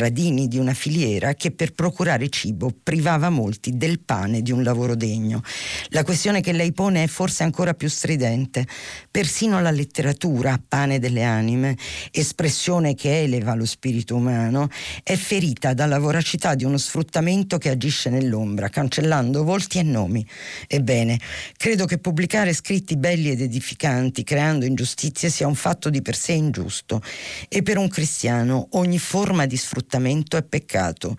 [0.08, 4.94] paladini di una filiera che per procurare cibo privava molti del pane di un lavoro
[4.94, 5.42] degno.
[5.88, 8.66] La questione che lei pone è forse ancora più stridente.
[9.10, 11.76] Persino la letteratura, pane delle anime,
[12.10, 14.68] espressione che eleva lo spirito umano,
[15.02, 20.26] è ferita dalla voracità di uno sfruttamento che agisce nell'ombra, cancellando volti e nomi.
[20.66, 21.18] Ebbene,
[21.56, 26.32] credo che pubblicare scritti belli ed edificanti, creando ingiustizie, sia un fatto di per sé
[26.32, 27.02] ingiusto.
[27.48, 31.16] E per un cristiano ogni forma di sfruttamento è peccato.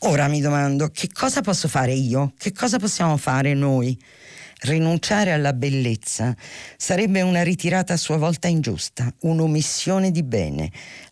[0.00, 2.32] Ora mi domando, che cosa posso fare io?
[2.38, 3.98] Che cosa possiamo fare noi?
[4.58, 6.34] Rinunciare alla bellezza
[6.78, 10.70] sarebbe una ritirata a sua volta ingiusta, un'omissione di bene.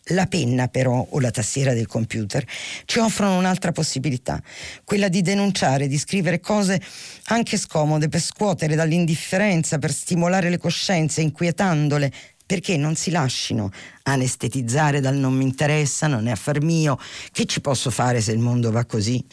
[0.09, 2.43] La penna però o la tastiera del computer
[2.85, 4.41] ci offrono un'altra possibilità,
[4.83, 6.81] quella di denunciare, di scrivere cose
[7.25, 12.11] anche scomode per scuotere dall'indifferenza, per stimolare le coscienze, inquietandole,
[12.45, 13.71] perché non si lasciano
[14.03, 16.97] anestetizzare dal non mi interessa, non è affar mio,
[17.31, 19.23] che ci posso fare se il mondo va così?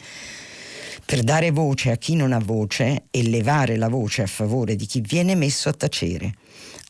[1.05, 4.85] per dare voce a chi non ha voce e levare la voce a favore di
[4.85, 6.33] chi viene messo a tacere.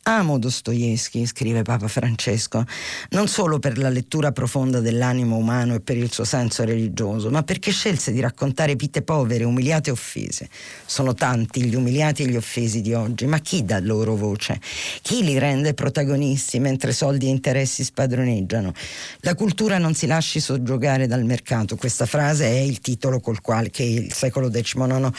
[0.05, 2.65] Amo Dostoevsky, scrive Papa Francesco,
[3.11, 7.41] non solo per la lettura profonda dell'animo umano e per il suo senso religioso, ma
[7.43, 10.49] perché scelse di raccontare vite povere, umiliate e offese.
[10.85, 14.59] Sono tanti gli umiliati e gli offesi di oggi, ma chi dà loro voce?
[15.01, 18.73] Chi li rende protagonisti mentre soldi e interessi spadroneggiano?
[19.21, 21.77] La cultura non si lasci soggiogare dal mercato.
[21.77, 25.09] Questa frase è il titolo col quale il secolo XIX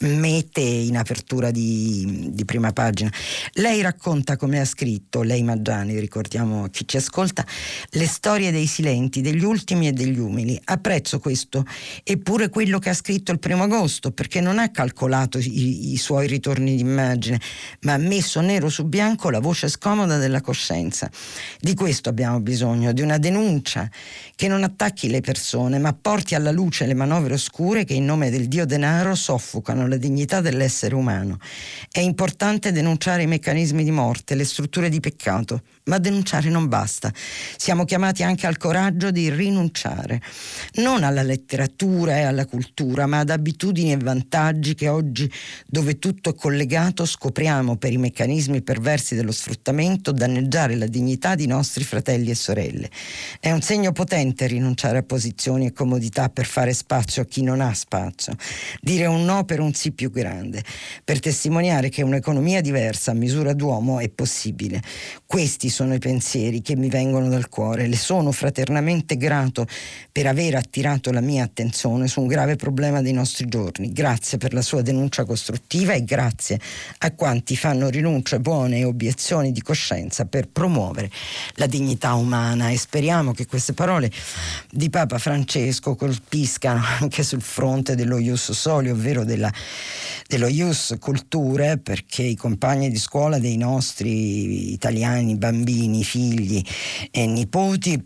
[0.00, 3.10] mette in apertura di, di prima pagina.
[3.54, 7.44] Lei racconta racconta, come ha scritto lei Maggiani, ricordiamo a chi ci ascolta,
[7.90, 10.60] le storie dei silenti, degli ultimi e degli umili.
[10.64, 11.64] Apprezzo questo,
[12.02, 16.26] eppure quello che ha scritto il primo agosto, perché non ha calcolato i, i suoi
[16.26, 17.40] ritorni d'immagine,
[17.82, 21.10] ma ha messo nero su bianco la voce scomoda della coscienza.
[21.60, 23.88] Di questo abbiamo bisogno, di una denuncia
[24.34, 28.30] che non attacchi le persone, ma porti alla luce le manovre oscure che in nome
[28.30, 31.38] del dio denaro soffocano la dignità dell'essere umano.
[31.90, 36.66] È importante denunciare i meccanismi di morte morte, le strutture di peccato, ma denunciare non
[36.68, 37.12] basta.
[37.56, 40.20] Siamo chiamati anche al coraggio di rinunciare,
[40.76, 45.30] non alla letteratura e alla cultura, ma ad abitudini e vantaggi che oggi,
[45.66, 51.46] dove tutto è collegato, scopriamo per i meccanismi perversi dello sfruttamento danneggiare la dignità di
[51.46, 52.90] nostri fratelli e sorelle.
[53.40, 57.60] È un segno potente rinunciare a posizioni e comodità per fare spazio a chi non
[57.60, 58.34] ha spazio,
[58.80, 60.62] dire un no per un sì più grande,
[61.04, 64.82] per testimoniare che un'economia diversa a misura d'uomo è possibile.
[65.26, 67.86] Questi sono i pensieri che mi vengono dal cuore.
[67.86, 69.66] Le sono fraternamente grato
[70.10, 73.92] per aver attirato la mia attenzione su un grave problema dei nostri giorni.
[73.92, 76.60] Grazie per la sua denuncia costruttiva e grazie
[76.98, 81.10] a quanti fanno rinunce buone e obiezioni di coscienza per promuovere
[81.54, 84.10] la dignità umana e speriamo che queste parole
[84.70, 89.52] di Papa Francesco colpiscano anche sul fronte dello Ius Soli, ovvero della,
[90.28, 96.62] dello Ius Culture, perché i compagni di scuola dei nostri italiani, bambini, figli
[97.10, 98.04] e nipoti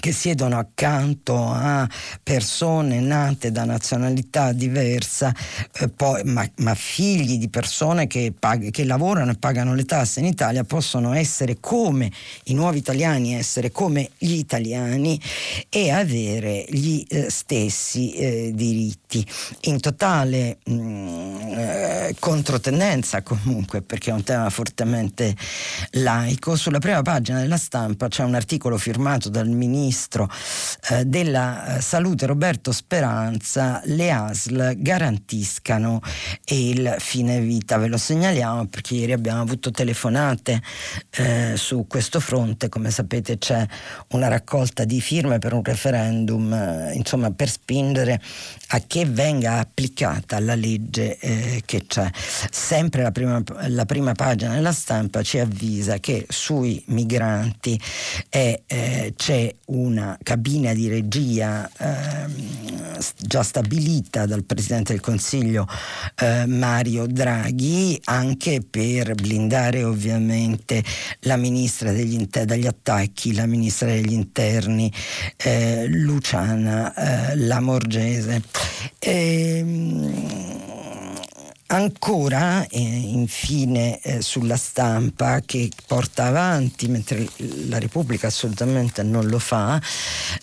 [0.00, 1.88] che siedono accanto a
[2.22, 5.32] persone nate da nazionalità diversa,
[5.78, 10.20] eh, poi, ma, ma, figli di persone che, pag- che, lavorano e pagano le tasse
[10.20, 12.10] in Italia, possono essere come
[12.44, 15.20] i nuovi italiani, essere come gli italiani
[15.68, 19.24] e avere gli eh, stessi eh, diritti.
[19.62, 25.36] In totale mh, mm, eh, controtendenza comunque, perché è un tema fortemente
[25.92, 26.56] laico.
[26.56, 30.30] Sulla prima pagina della stampa c'è un articolo firmato dal ministro ministro
[30.90, 36.00] eh, della eh, salute Roberto Speranza le ASL garantiscano
[36.46, 37.76] il fine vita.
[37.76, 40.62] Ve lo segnaliamo perché ieri abbiamo avuto telefonate
[41.16, 43.66] eh, su questo fronte, come sapete c'è
[44.10, 48.20] una raccolta di firme per un referendum, eh, insomma per spingere
[48.68, 52.08] a che venga applicata la legge eh, che c'è.
[52.50, 57.80] Sempre la prima, la prima, pagina della stampa ci avvisa che sui migranti
[58.28, 62.28] è, eh, c'è una cabina di regia eh,
[63.16, 65.66] già stabilita dal Presidente del Consiglio
[66.16, 70.84] eh, Mario Draghi anche per blindare ovviamente
[71.20, 74.92] la Ministra degli inter- dagli attacchi, la Ministra degli Interni
[75.36, 78.42] eh, Luciana eh, Lamorgese.
[78.98, 80.79] Ehm,
[81.70, 87.28] ancora, eh, infine, eh, sulla stampa che porta avanti, mentre
[87.68, 89.80] la Repubblica assolutamente non lo fa,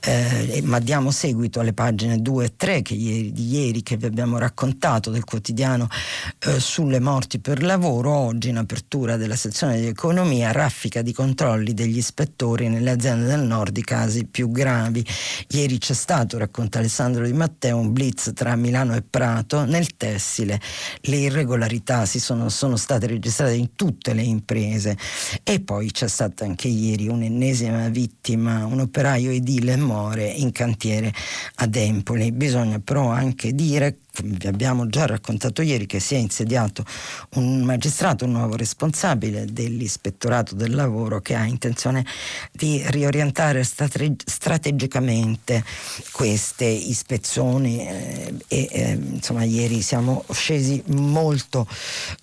[0.02, 4.06] eh, ma diamo seguito alle pagine 2 e 3 che ieri, di ieri che vi
[4.06, 5.88] abbiamo raccontato del quotidiano
[6.40, 11.74] eh, sulle morti per lavoro, oggi in apertura della sezione di economia, raffica di controlli
[11.74, 15.06] degli ispettori nelle aziende del nord i casi più gravi.
[15.50, 20.60] Ieri c'è stato, racconta Alessandro Di Matteo, un blitz tra Milano e Prato nel tessile.
[21.02, 24.98] Le irregolarità si sono, sono state registrate in tutte le imprese
[25.44, 31.14] e poi c'è stata anche ieri un'ennesima vittima, un operaio edile muore in cantiere
[31.56, 32.32] ad Empoli.
[32.32, 36.84] Bisogna però anche dire vi abbiamo già raccontato ieri che si è insediato
[37.36, 42.06] un magistrato, un nuovo responsabile dell'ispettorato del lavoro che ha intenzione
[42.52, 45.64] di riorientare strate- strategicamente
[46.12, 51.68] queste ispezioni eh, e eh, insomma ieri siamo scesi molto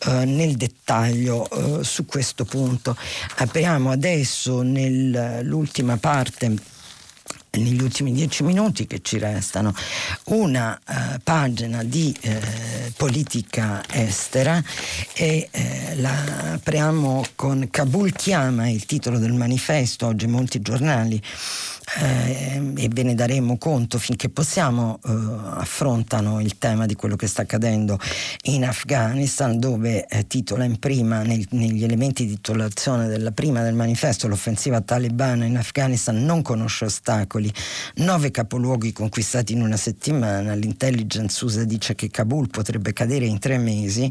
[0.07, 2.97] eh, nel dettaglio eh, su questo punto.
[3.37, 6.73] Apriamo adesso nell'ultima parte
[7.57, 9.75] negli ultimi dieci minuti che ci restano
[10.25, 12.31] una uh, pagina di uh,
[12.97, 14.63] politica estera
[15.15, 21.21] e uh, la apriamo con Kabul chiama il titolo del manifesto oggi molti giornali
[22.01, 27.27] eh, e ve ne daremo conto finché possiamo, eh, affrontano il tema di quello che
[27.27, 27.99] sta accadendo
[28.45, 33.75] in Afghanistan, dove eh, titola in prima, nel, negli elementi di titolazione della prima del
[33.75, 37.44] manifesto, l'offensiva talebana in Afghanistan non conosce ostacoli,
[37.97, 43.59] nove capoluoghi conquistati in una settimana, l'intelligence USA dice che Kabul potrebbe cadere in tre
[43.59, 44.11] mesi,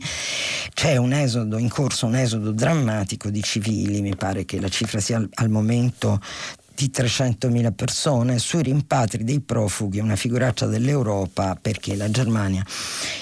[0.74, 5.00] c'è un esodo in corso, un esodo drammatico di civili, mi pare che la cifra
[5.00, 6.20] sia al, al momento
[6.76, 12.66] di 300.000 persone sui rimpatri dei profughi, una figuraccia dell'Europa perché la Germania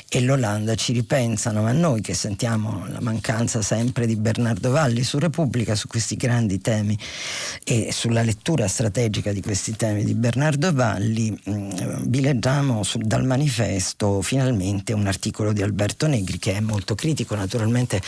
[0.08, 5.20] e l'Olanda ci ripensano, ma noi che sentiamo la mancanza sempre di Bernardo Valli su
[5.20, 6.98] Repubblica, su questi grandi temi
[7.64, 14.22] e sulla lettura strategica di questi temi di Bernardo Valli, mh, mm, su, dal manifesto
[14.22, 18.02] finalmente un articolo di Alberto Negri che è molto critico naturalmente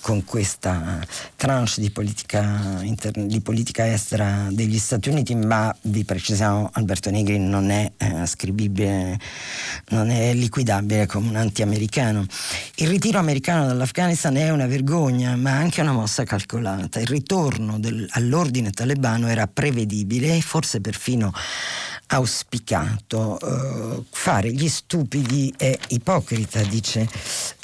[0.00, 1.04] con questa
[1.36, 7.38] tranche di politica, inter- di politica estera degli Stati Uniti, ma vi precisiamo Alberto Negri
[7.38, 9.18] non è eh, ascrivibile,
[9.88, 12.24] non è liquidabile come un anti-americano.
[12.76, 17.00] Il ritiro americano dall'Afghanistan è una vergogna, ma anche una mossa calcolata.
[17.00, 21.32] Il ritorno del, all'ordine talebano era prevedibile e forse perfino
[22.06, 23.38] auspicato.
[23.40, 27.08] Uh, fare gli stupidi è ipocrita, dice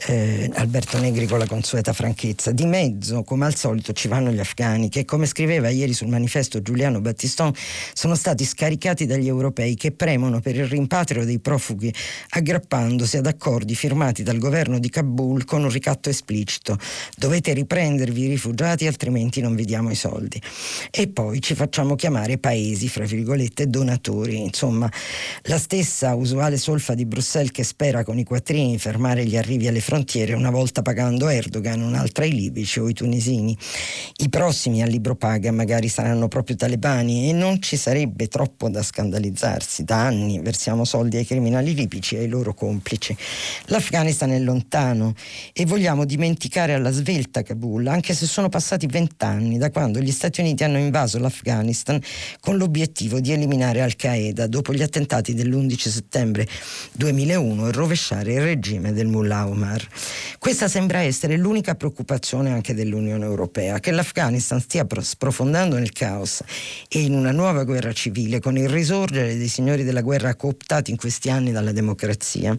[0.07, 2.51] eh, Alberto Negri con la consueta franchezza.
[2.53, 6.62] Di mezzo, come al solito, ci vanno gli afghani che, come scriveva ieri sul manifesto
[6.62, 7.53] Giuliano Battiston,
[7.93, 11.93] sono stati scaricati dagli europei che premono per il rimpatrio dei profughi
[12.30, 16.78] aggrappandosi ad accordi firmati dal governo di Kabul con un ricatto esplicito.
[17.16, 20.40] Dovete riprendervi i rifugiati altrimenti non vi diamo i soldi.
[20.90, 24.91] E poi ci facciamo chiamare paesi, fra virgolette, donatori Liguri, insomma
[25.43, 29.80] la stessa usuale solfa di Bruxelles che spera con i quattrini fermare gli arrivi alle
[29.80, 33.57] frontiere una volta pagando Erdogan, un'altra i libici o i tunisini.
[34.16, 38.83] I prossimi al libro paga magari saranno proprio talebani e non ci sarebbe troppo da
[38.83, 39.85] scandalizzarsi.
[39.85, 43.16] Da anni versiamo soldi ai criminali libici e ai loro complici.
[43.66, 45.14] L'Afghanistan è lontano
[45.53, 50.41] e vogliamo dimenticare alla svelta Kabul, anche se sono passati vent'anni da quando gli Stati
[50.41, 52.01] Uniti hanno invaso l'Afghanistan
[52.41, 56.46] con l'obiettivo di eliminare Al-Qaeda Qaeda dopo gli attentati dell'11 settembre
[56.92, 59.84] 2001 e rovesciare il regime del Mullah Omar.
[60.38, 66.42] Questa sembra essere l'unica preoccupazione anche dell'Unione Europea, che l'Afghanistan stia sprofondando nel caos
[66.88, 70.96] e in una nuova guerra civile con il risorgere dei signori della guerra cooptati in
[70.96, 72.54] questi anni dalla democrazia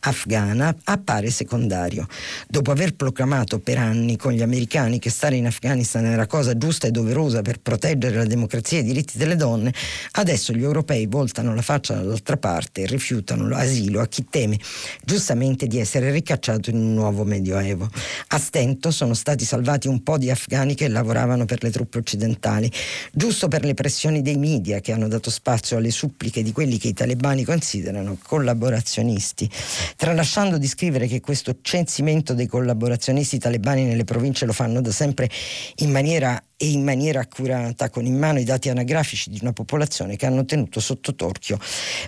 [0.00, 2.06] afghana appare secondario.
[2.48, 6.86] Dopo aver proclamato per anni con gli americani che stare in Afghanistan era cosa giusta
[6.86, 9.72] e doverosa per proteggere la democrazia e i diritti delle donne,
[10.12, 14.58] adesso gli europei voltano la faccia dall'altra parte e rifiutano l'asilo a chi teme
[15.04, 17.88] giustamente di essere ricacciato in un nuovo medioevo.
[18.28, 22.70] A stento sono stati salvati un po' di afghani che lavoravano per le truppe occidentali,
[23.12, 26.88] giusto per le pressioni dei media che hanno dato spazio alle suppliche di quelli che
[26.88, 29.48] i talebani considerano collaborazionisti,
[29.96, 35.28] tralasciando di scrivere che questo censimento dei collaborazionisti talebani nelle province lo fanno da sempre
[35.76, 40.16] in maniera e in maniera accurata con in mano i dati anagrafici di una popolazione
[40.16, 41.58] che hanno tenuto sotto torchio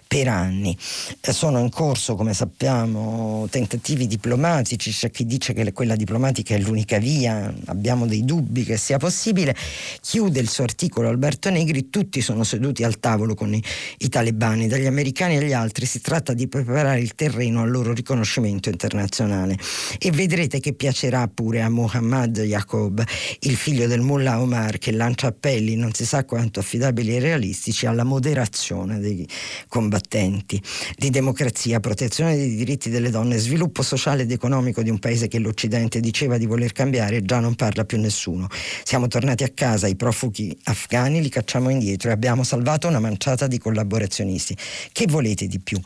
[0.06, 0.76] per anni.
[1.20, 6.58] Eh, sono in corso, come sappiamo, tentativi diplomatici, c'è chi dice che quella diplomatica è
[6.58, 9.54] l'unica via, abbiamo dei dubbi che sia possibile.
[10.00, 13.62] Chiude il suo articolo Alberto Negri, tutti sono seduti al tavolo con i,
[13.98, 18.68] i talebani, dagli americani agli altri, si tratta di preparare il terreno al loro riconoscimento
[18.68, 19.58] internazionale.
[19.98, 23.04] E vedrete che piacerà pure a Mohammad Jacob,
[23.40, 27.86] il figlio del mullah Omar che lancia appelli non si sa quanto affidabili e realistici
[27.86, 29.26] alla moderazione dei
[29.68, 30.60] combattenti,
[30.96, 35.38] di democrazia, protezione dei diritti delle donne, sviluppo sociale ed economico di un paese che
[35.38, 38.48] l'Occidente diceva di voler cambiare, già non parla più nessuno.
[38.84, 43.46] Siamo tornati a casa, i profughi afghani li cacciamo indietro e abbiamo salvato una manciata
[43.46, 44.56] di collaborazionisti.
[44.92, 45.80] Che volete di più?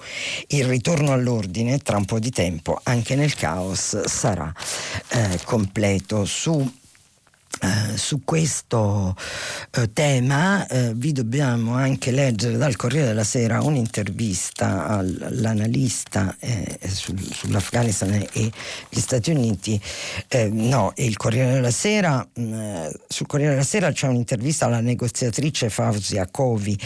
[0.49, 4.53] Il ritorno all'ordine tra un po' di tempo, anche nel caos, sarà
[5.09, 6.25] eh, completo.
[6.25, 6.81] Su
[7.63, 9.15] eh, su questo
[9.71, 17.21] eh, tema eh, vi dobbiamo anche leggere dal Corriere della Sera un'intervista all'analista eh, sul,
[17.23, 18.51] sull'Afghanistan e
[18.89, 19.81] gli Stati Uniti.
[20.27, 24.81] Eh, no, il Corriere della Sera, mh, mm, sul Corriere della Sera c'è un'intervista alla
[24.81, 26.77] negoziatrice Fauzia Kovi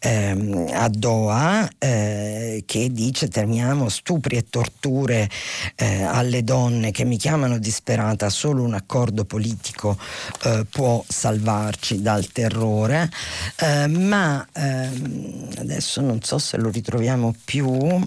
[0.00, 5.28] ehm, a Doha che dice terminiamo stupri e torture
[5.76, 9.96] alle donne che mi chiamano disperata, solo un accordo politico
[10.44, 13.10] eh, può salvarci dal terrore,
[13.56, 18.00] eh, ma ehm, adesso non so se lo ritroviamo più.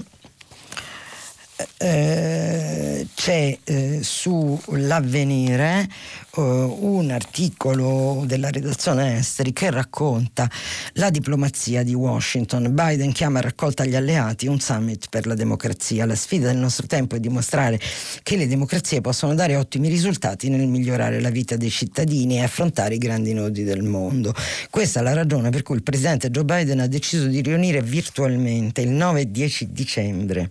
[1.78, 5.88] Eh, c'è eh, sull'avvenire
[6.36, 10.49] uh, un articolo della redazione esteri che racconta
[10.93, 12.73] la diplomazia di Washington.
[12.73, 16.05] Biden chiama a raccolta agli alleati un summit per la democrazia.
[16.05, 17.79] La sfida del nostro tempo è dimostrare
[18.23, 22.95] che le democrazie possono dare ottimi risultati nel migliorare la vita dei cittadini e affrontare
[22.95, 24.34] i grandi nodi del mondo.
[24.69, 28.82] Questa è la ragione per cui il presidente Joe Biden ha deciso di riunire virtualmente
[28.82, 30.49] il 9 e 10 dicembre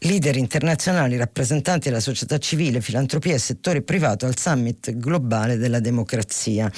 [0.00, 5.80] leader internazionali, rappresentanti della società civile, filantropia e settore privato al summit globale globale della
[5.80, 6.70] democrazia,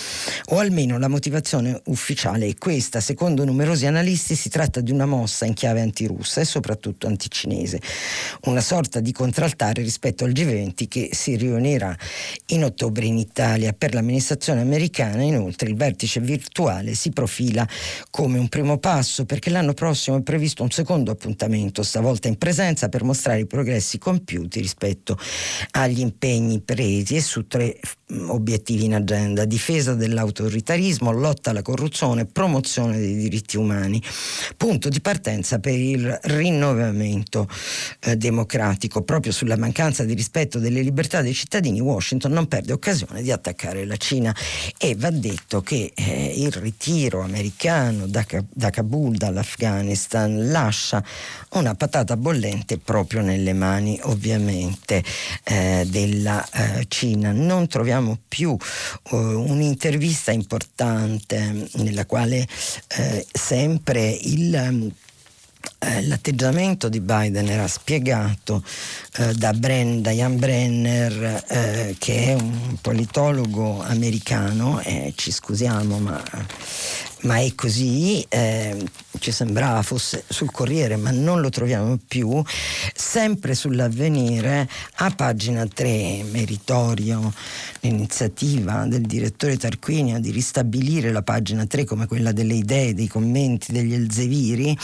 [0.46, 3.00] o almeno la motivazione ufficiale è questa.
[3.00, 7.80] Secondo numerosi analisti si tratta di una mossa in chiave antirussa e soprattutto anticinese,
[8.42, 11.96] una sorta di contraltare rispetto al G20 che si riunirà
[12.46, 13.72] in ottobre in Italia.
[13.72, 17.66] Per l'amministrazione americana inoltre il vertice virtuale si profila
[18.10, 22.88] come un primo passo perché l'anno prossimo è previsto un secondo appuntamento, stavolta in presenza
[22.88, 25.16] per mostrare i progressi compiuti rispetto
[25.72, 27.78] agli impegni presi e su tre
[28.28, 34.02] obiettivi in agenda, difesa dell'autoritarismo, lotta alla corruzione, promozione dei diritti umani.
[34.56, 37.48] Punto di partenza per il rinnovamento
[38.00, 39.02] eh, democratico.
[39.02, 43.84] Proprio sulla mancanza di rispetto delle libertà dei cittadini, Washington non perde occasione di attaccare
[43.84, 44.34] la Cina
[44.78, 51.02] e va detto che eh, il ritiro americano da, da Kabul, dall'Afghanistan, lascia
[51.52, 55.02] una patata bollente proprio nelle mani ovviamente
[55.44, 57.32] eh, della eh, Cina.
[57.32, 62.46] Non troviamo più uh, un'intervista importante nella quale
[62.88, 64.92] eh, sempre il
[65.78, 68.62] eh, l'atteggiamento di Biden era spiegato
[69.18, 75.98] eh, da, Bren, da Jan Brenner, eh, che è un politologo americano, e ci scusiamo
[75.98, 76.22] ma
[77.24, 78.84] ma è così, eh,
[79.18, 82.42] ci sembrava fosse sul Corriere, ma non lo troviamo più,
[82.94, 87.32] sempre sull'avvenire, a pagina 3, meritorio
[87.80, 93.72] l'iniziativa del direttore Tarquinio di ristabilire la pagina 3 come quella delle idee, dei commenti
[93.72, 94.76] degli Elzeviri,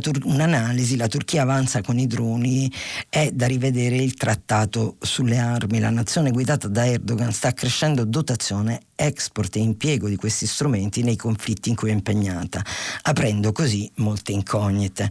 [0.00, 2.70] Tur- un'analisi, la Turchia avanza con i droni,
[3.08, 8.82] è da rivedere il trattato sulle armi, la nazione guidata da Erdogan sta crescendo dotazione
[8.94, 12.60] export e impiego di questi strumenti nei conflitti in cui è impegnata,
[13.02, 15.08] aprendo così molte incognite.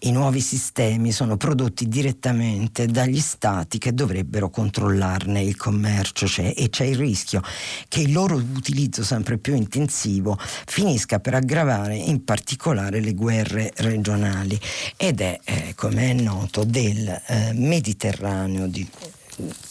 [0.00, 6.70] I nuovi sistemi sono prodotti direttamente dagli stati che dovrebbero controllarne il commercio cioè, e
[6.70, 7.42] c'è il rischio
[7.88, 14.58] che il loro utilizzo sempre più intensivo finisca per aggravare in particolare le guerre regionali
[14.96, 18.88] ed è, eh, come è noto, del eh, Mediterraneo di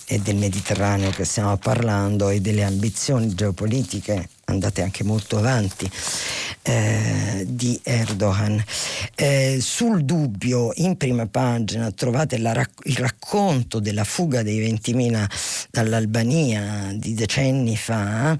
[0.07, 5.89] e del Mediterraneo che stiamo parlando e delle ambizioni geopolitiche andate anche molto avanti
[6.61, 8.63] eh, di Erdogan.
[9.15, 15.27] Eh, sul dubbio, in prima pagina, trovate rac- il racconto della fuga dei 20.000
[15.71, 18.37] dall'Albania di decenni fa,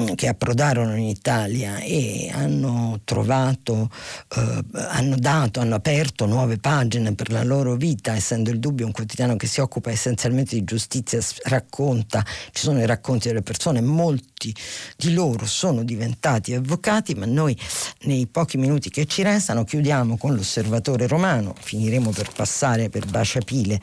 [0.00, 3.90] mm, che approdarono in Italia e hanno trovato,
[4.36, 8.92] eh, hanno dato, hanno aperto nuove pagine per la loro vita, essendo il dubbio un
[8.92, 14.54] quotidiano che si occupa essenzialmente di giustizia, racconta, ci sono i racconti delle persone, molti
[14.96, 17.56] di loro sono diventati avvocati, ma noi
[18.02, 23.80] nei pochi minuti che ci restano chiudiamo con l'osservatore romano, finiremo per passare per Baciapile,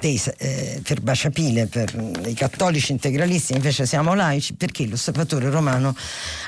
[0.00, 1.94] dei, eh, per Baciapile per
[2.26, 5.94] i cattolici integralisti, invece siamo laici, perché l'osservatore romano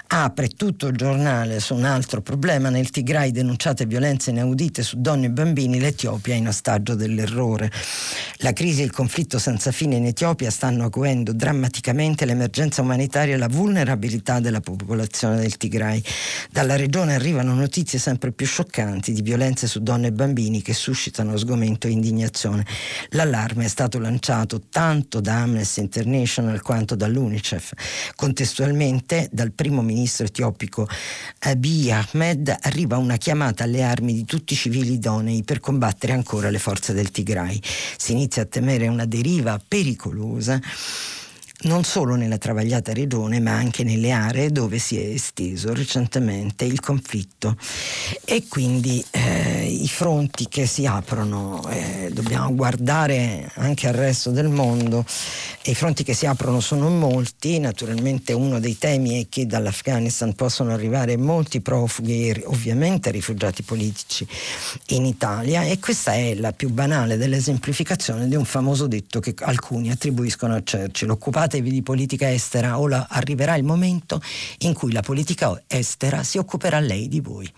[0.08, 5.26] apre tutto il giornale su un altro problema, nel Tigray denunciate violenze inaudite su donne
[5.26, 7.70] e bambini, l'Etiopia in ostaggio dell'errore.
[8.38, 13.38] La crisi e il conflitto senza fine in Etiopia stanno acuendo drammaticamente l'emergenza umanitaria e
[13.38, 16.02] la vulnerabilità della popolazione del Tigray.
[16.50, 21.36] Dalla regione arrivano notizie sempre più scioccanti di violenze su donne e bambini che suscitano
[21.36, 22.66] sgomento e indignazione.
[23.10, 27.72] L'allarme è stato lanciato tanto da Amnesty International quanto dall'UNICEF.
[28.16, 30.88] Contestualmente dal primo ministro etiopico
[31.40, 36.50] Abiy Ahmed arriva una chiamata alle armi di tutti i civili idonei per combattere ancora
[36.50, 37.60] le forze del Tigray.
[37.96, 40.60] Si inizia a temere una deriva pericolosa
[41.62, 46.78] non solo nella travagliata regione ma anche nelle aree dove si è esteso recentemente il
[46.78, 47.56] conflitto.
[48.24, 54.48] E quindi eh, i fronti che si aprono eh, dobbiamo guardare anche al resto del
[54.48, 55.04] mondo
[55.62, 57.58] e i fronti che si aprono sono molti.
[57.58, 64.26] Naturalmente uno dei temi è che dall'Afghanistan possono arrivare molti profughi ovviamente rifugiati politici
[64.88, 69.90] in Italia e questa è la più banale dell'esemplificazione di un famoso detto che alcuni
[69.90, 74.20] attribuiscono a Churchill occupate occupatevi di politica estera o la, arriverà il momento
[74.58, 77.50] in cui la politica estera si occuperà lei di voi.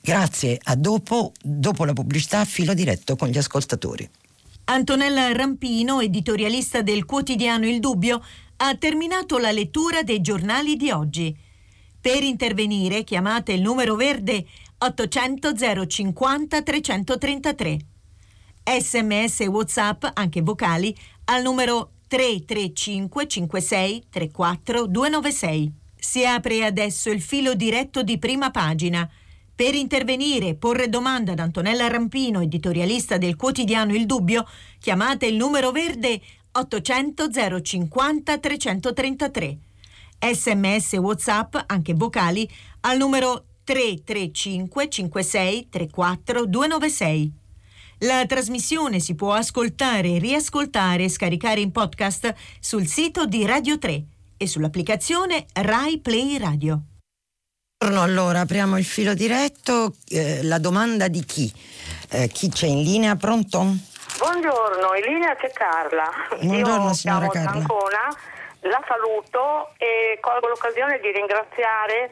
[0.00, 4.08] Grazie, a dopo, dopo la pubblicità, filo diretto con gli ascoltatori.
[4.64, 8.24] Antonella Rampino, editorialista del quotidiano Il Dubbio,
[8.56, 11.36] ha terminato la lettura dei giornali di oggi.
[12.00, 14.46] Per intervenire chiamate il numero verde
[14.78, 17.78] 800 050 333.
[18.64, 25.72] Sms e WhatsApp, anche vocali, al numero 335 56 34 296.
[25.96, 29.08] Si apre adesso il filo diretto di prima pagina.
[29.54, 34.46] Per intervenire e porre domanda ad Antonella Rampino, editorialista del quotidiano Il Dubbio,
[34.78, 36.20] chiamate il numero verde
[36.52, 37.30] 800
[37.62, 39.58] 050 333.
[40.18, 42.46] Sms WhatsApp, anche vocali,
[42.80, 47.40] al numero 335 56 34 296.
[48.04, 54.02] La trasmissione si può ascoltare, riascoltare e scaricare in podcast sul sito di Radio 3
[54.36, 56.80] e sull'applicazione Rai Play Radio.
[57.78, 59.94] Buongiorno, allora apriamo il filo diretto.
[60.08, 61.52] Eh, la domanda di chi?
[62.10, 63.14] Eh, chi c'è in linea?
[63.14, 63.58] Pronto?
[64.18, 66.10] Buongiorno, in linea c'è Carla.
[66.40, 67.50] Buongiorno Io signora Carla.
[67.52, 68.08] Ancona,
[68.62, 72.10] la saluto e colgo l'occasione di ringraziare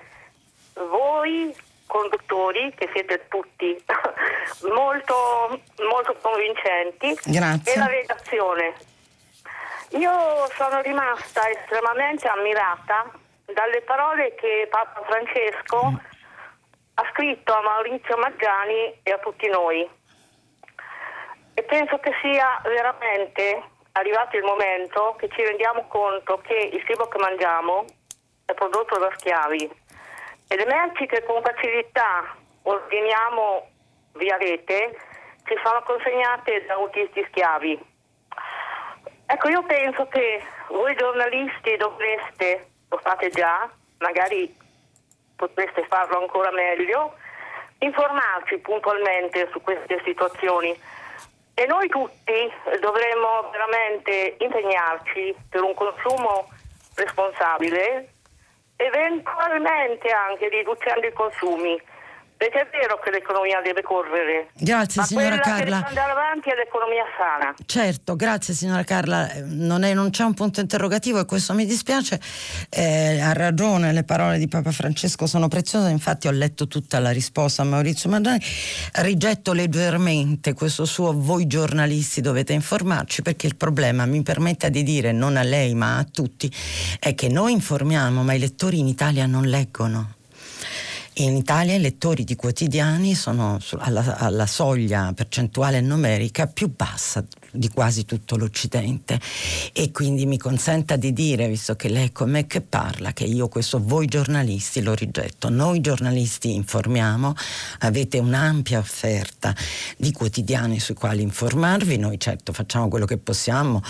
[0.88, 1.52] voi
[1.90, 3.76] conduttori, che siete tutti
[4.72, 5.60] molto,
[5.90, 7.74] molto convincenti, Grazie.
[7.74, 8.74] e la redazione.
[9.98, 10.12] Io
[10.54, 13.10] sono rimasta estremamente ammirata
[13.44, 15.94] dalle parole che Papa Francesco mm.
[16.94, 19.88] ha scritto a Maurizio Maggiani e a tutti noi.
[21.54, 23.62] E penso che sia veramente
[23.92, 27.84] arrivato il momento che ci rendiamo conto che il cibo che mangiamo
[28.44, 29.79] è prodotto da schiavi
[30.52, 33.68] e le merci che con facilità ordiniamo
[34.14, 34.98] via rete
[35.44, 37.78] ci sono consegnate da autisti schiavi.
[39.26, 44.52] Ecco, io penso che voi giornalisti dovreste, lo fate già, magari
[45.36, 47.14] potreste farlo ancora meglio,
[47.78, 50.76] informarci puntualmente su queste situazioni
[51.54, 56.48] e noi tutti dovremmo veramente impegnarci per un consumo
[56.96, 58.14] responsabile
[58.80, 61.80] eventualmente anche riducendo i consumi.
[62.40, 64.48] Perché è vero che l'economia deve correre.
[64.56, 65.76] Grazie ma signora Carla.
[65.76, 67.54] Deve andare avanti è l'economia sana.
[67.66, 69.30] Certo, grazie signora Carla.
[69.44, 72.18] Non, è, non c'è un punto interrogativo e questo mi dispiace.
[72.70, 77.10] Eh, ha ragione, le parole di Papa Francesco sono preziose, infatti ho letto tutta la
[77.10, 78.42] risposta a Maurizio Mangiani.
[78.92, 85.12] Rigetto leggermente questo suo voi giornalisti dovete informarci perché il problema, mi permetta di dire,
[85.12, 86.50] non a lei ma a tutti,
[86.98, 90.14] è che noi informiamo ma i lettori in Italia non leggono.
[91.20, 97.68] In Italia i lettori di quotidiani sono alla, alla soglia percentuale numerica più bassa di
[97.68, 99.20] quasi tutto l'Occidente
[99.74, 103.24] e quindi mi consenta di dire, visto che lei è con me che parla, che
[103.24, 105.50] io questo voi giornalisti lo rigetto.
[105.50, 107.34] Noi giornalisti informiamo,
[107.80, 109.54] avete un'ampia offerta
[109.98, 113.82] di quotidiani sui quali informarvi, noi certo facciamo quello che possiamo,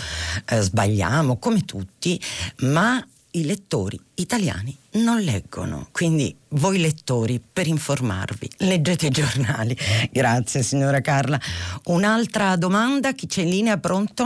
[0.49, 2.19] eh, sbagliamo come tutti,
[2.57, 3.01] ma
[3.31, 9.75] i lettori italiani non leggono, quindi voi lettori per informarvi leggete i giornali.
[10.11, 11.39] Grazie signora Carla.
[11.85, 14.25] Un'altra domanda, chi c'è in linea, pronto?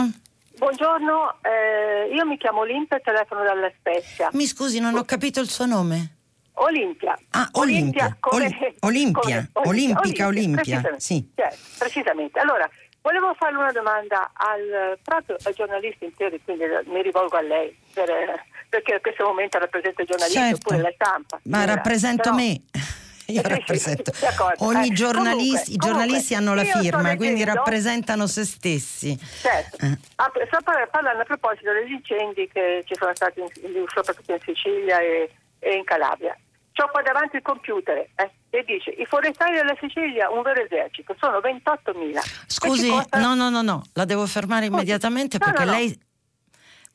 [0.57, 4.29] Buongiorno, eh, io mi chiamo Olimpia e telefono dalla Spezia.
[4.33, 6.13] Mi scusi, non ho capito il suo nome.
[6.57, 7.15] Olimpia.
[7.31, 8.15] Ah, Olimpia.
[8.19, 9.49] come- Olimpia.
[9.51, 10.55] come- Olimpica, Olimpia.
[10.79, 10.99] precisamente.
[11.01, 11.29] Sì.
[11.35, 12.39] Cioè, precisamente.
[12.39, 12.67] Allora,
[13.01, 18.09] volevo fare una domanda al, proprio al giornalista intero, quindi mi rivolgo a lei, per,
[18.09, 18.45] eh,
[18.75, 20.55] perché in questo momento rappresenta i giornalisti Certo.
[20.67, 21.39] oppure la stampa.
[21.43, 22.61] Ma Allora, rappresento però- me.
[23.27, 24.13] Io sì, rappresento.
[24.13, 24.23] sì.
[24.59, 29.19] Ogni Eh, giornalista, comunque, i giornalisti comunque, hanno la firma, quindi leggendo- rappresentano se stessi.
[29.41, 29.77] Certo.
[29.83, 29.97] Eh.
[30.17, 34.39] Ah, sto par- parlando a proposito degli incendi che ci sono stati in- soprattutto in
[34.45, 36.37] Sicilia e, e in Calabria.
[36.71, 41.15] C'ho qua davanti il computer eh, e dice i forestali della Sicilia un vero esercito,
[41.17, 42.19] sono 28.000.
[42.45, 45.71] Scusi, E ci costa- no, no, no, no, la devo fermare immediatamente No, perché no,
[45.71, 45.77] no.
[45.77, 45.99] lei.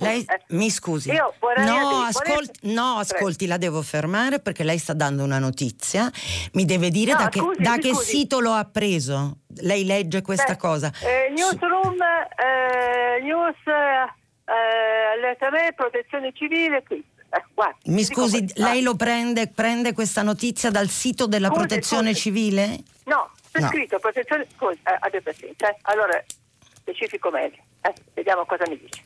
[0.01, 1.11] Lei Eh, mi scusi.
[1.11, 6.11] io vorrei no, vorrei- no, ascolti, la devo fermare perché lei sta dando una notizia.
[6.53, 9.39] Mi deve dire No, da, che, scusi, da mi che sito lo ha preso.
[9.61, 10.91] Lei legge questa Beh, cosa.
[11.03, 17.05] eh, newsroom, eh, news, eh, protezione civile, qui.
[17.33, 18.63] Eh, guardi, Mi dico scusi, questo.
[18.63, 22.21] lei lo prende, prende questa notizia dal sito della Scusi, protezione scusi.
[22.21, 22.79] civile?
[23.05, 23.69] No, c'è No.
[23.69, 25.77] scritto protezione, scusi, eh, abbia pazienza, eh.
[25.83, 26.21] allora
[26.75, 29.03] specifico meglio, eh, vediamo cosa mi dice.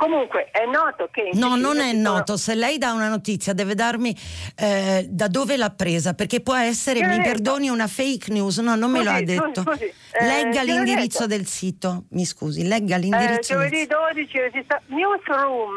[0.00, 1.28] Comunque è noto che...
[1.34, 2.36] No, non è sono- noto.
[2.38, 4.16] Se lei dà una notizia deve darmi
[4.56, 8.56] eh, da dove l'ha presa, perché può essere, mi perdoni, una fake news.
[8.60, 9.60] No, non me lo ha detto.
[9.62, 12.04] scusi, eh, legga l'indirizzo del sito.
[12.12, 13.58] Mi scusi, legga Eh, l'indirizzo.
[13.58, 15.76] del giovedì 12 resista- newsroom.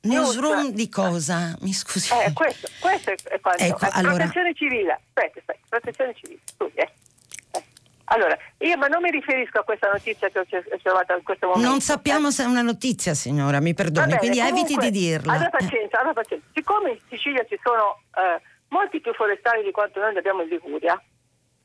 [0.00, 0.72] Newsroom news.
[0.72, 1.56] di cosa?
[1.60, 2.12] Mi scusi.
[2.12, 3.62] Eh, questo, questo è, è quanto.
[3.62, 4.92] Ecco, Eh, allora- Protezione civile.
[4.92, 6.40] Aspetta, aspetta, protezione civile.
[6.56, 6.90] Scusi, eh.
[8.08, 8.14] Eh.
[8.14, 10.44] Allora, io ma non mi riferisco a questa notizia che ho
[10.82, 11.68] trovato in questo momento.
[11.68, 15.46] non sappiamo se è una notizia, signora, mi perdoni, bene, quindi eviti comunque, di dirla.
[15.46, 15.50] Eh.
[15.50, 16.46] pazienza, abbia pazienza.
[16.54, 20.48] Siccome in Sicilia ci sono eh, molti più forestali di quanto noi ne abbiamo in
[20.48, 21.00] Liguria,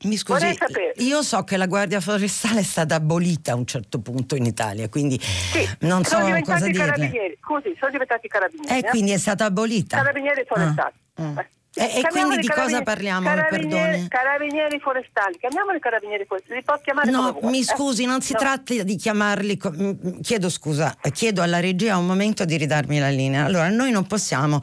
[0.02, 0.56] Mi scusi,
[0.96, 4.88] io so che la Guardia Forestale è stata abolita a un certo punto in Italia,
[4.88, 7.38] quindi sì, non so sono diventati cosa carabinieri.
[7.40, 8.74] Scusi, sono diventati carabinieri.
[8.74, 8.88] E eh?
[8.88, 9.96] quindi è stata abolita.
[9.96, 10.94] Carabinieri forestali.
[11.14, 11.46] Ah, ah.
[11.76, 17.10] E- e quindi di cosa parliamo, Carabinieri, carabinieri forestali, chiamiamoli carabinieri forestali, li può chiamare
[17.10, 17.64] No, vuoi, mi eh.
[17.64, 18.38] scusi, non si No.
[18.38, 19.58] tratta di chiamarli.
[19.68, 23.44] mm, Chiedo scusa, chiedo alla regia un momento di ridarmi la linea.
[23.44, 24.60] Allora, noi non possiamo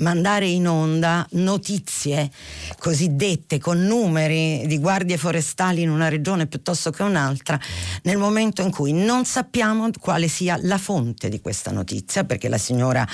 [0.00, 2.30] mandare in onda notizie
[2.78, 7.58] cosiddette con numeri di guardie forestali in una regione piuttosto che un'altra
[8.02, 12.58] nel momento in cui non sappiamo quale sia la fonte di questa notizia, perché la
[12.58, 13.06] signora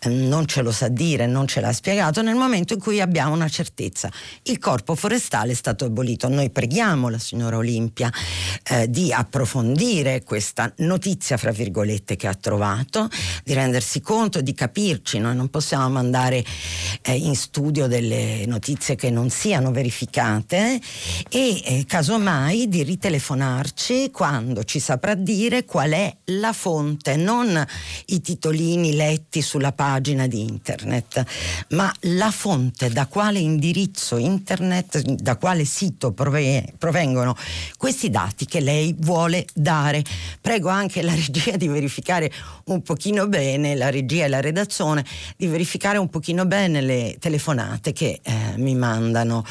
[0.00, 3.34] eh, non ce lo sa dire, non ce l'ha spiegato, nel momento in cui abbiamo
[3.34, 4.10] una certezza.
[4.42, 6.28] Il corpo forestale è stato abolito.
[6.28, 8.10] Noi preghiamo la signora Olimpia
[8.64, 13.08] eh, di approfondire questa notizia, fra virgolette, che ha trovato,
[13.44, 15.18] di rendersi conto, di capirci.
[15.18, 20.80] Noi non possiamo mandare eh, in studio delle notizie che non siano verificate
[21.28, 27.64] e eh, casomai di ritelefonarci quando ci saprà dire qual è la fonte, non
[28.06, 31.24] i titolini letti sulla pagina di internet,
[31.70, 37.36] ma la fonte da quale indirizzo internet, da quale sito prove- provengono
[37.76, 40.02] questi dati che lei vuole dare.
[40.40, 42.30] Prego anche la regia di verificare
[42.64, 45.04] un pochino bene, la regia e la redazione,
[45.36, 49.44] di verificare un pochino bene le telefonate che eh, mi mandano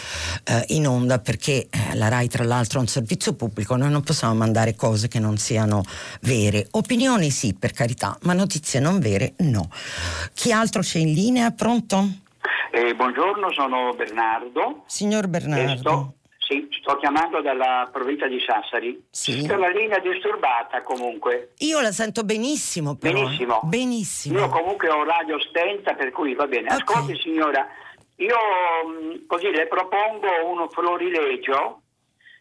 [0.43, 4.03] eh, in onda perché eh, la RAI tra l'altro è un servizio pubblico, noi non
[4.03, 5.83] possiamo mandare cose che non siano
[6.21, 6.67] vere.
[6.71, 9.69] Opinioni sì, per carità, ma notizie non vere no.
[10.33, 11.51] Chi altro c'è in linea?
[11.51, 12.25] Pronto?
[12.71, 14.83] Eh, buongiorno, sono Bernardo.
[14.85, 15.77] Signor Bernardo.
[15.77, 16.13] sto,
[16.47, 19.03] sì, sto chiamando dalla provincia di Sassari.
[19.09, 19.45] Sì.
[19.45, 21.51] C'è una linea disturbata comunque.
[21.57, 23.23] Io la sento benissimo però.
[23.23, 23.59] Benissimo.
[23.63, 24.39] Benissimo.
[24.39, 26.73] Io comunque ho radio stenta, per cui va bene.
[26.73, 26.81] Ok.
[26.81, 27.67] Ascolti signora,
[28.15, 31.81] io mh, così le propongo uno florilegio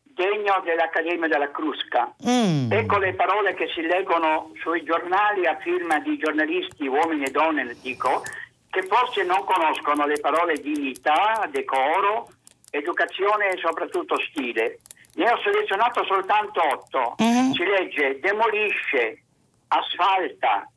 [0.02, 2.14] degno dell'Accademia della Crusca.
[2.26, 2.70] Mm.
[2.70, 7.76] Ecco le parole che si leggono sui giornali a firma di giornalisti, uomini e donne,
[7.82, 8.22] dico,
[8.70, 12.28] che forse non conoscono le parole dignità, decoro,
[12.70, 14.78] educazione e soprattutto stile.
[15.14, 17.14] Ne ho selezionato soltanto otto.
[17.18, 17.52] Mhm.
[17.52, 19.22] Si legge demolisce,
[19.68, 20.68] asfalta,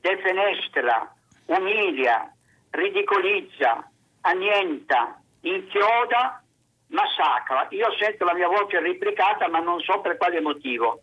[0.00, 1.14] defenestra,
[1.46, 2.32] umilia,
[2.70, 3.88] ridicolizza,
[4.22, 6.42] annienta, inchioda,
[6.88, 7.66] massacra.
[7.70, 11.00] Io sento la mia voce replicata ma non so per quale motivo.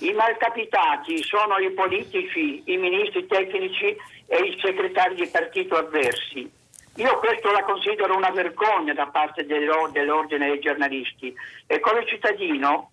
[0.00, 6.50] I malcapitati sono i politici, i ministri tecnici e i segretari di partito avversi.
[6.96, 11.34] Io questo la considero una vergogna da parte dell'ordine dei giornalisti
[11.66, 12.90] e come cittadino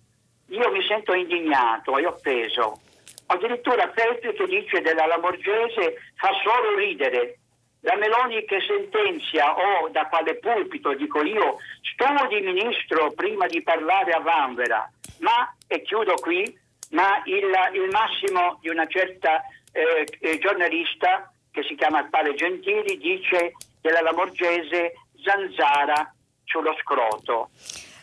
[0.48, 2.80] io mi sento indignato e offeso.
[3.26, 7.38] Addirittura Feltri che dice della Lamorgese fa solo ridere.
[7.84, 11.58] La Meloni che sentenzia o da quale pulpito dico io
[11.92, 14.88] studi ministro prima di parlare a Vanvera,
[15.18, 16.44] ma, e chiudo qui,
[16.90, 19.42] ma il, il massimo di una certa
[19.72, 26.14] eh, eh giornalista che si chiama Pale Gentili dice della Lamorgese zanzara
[26.44, 27.50] sullo scroto.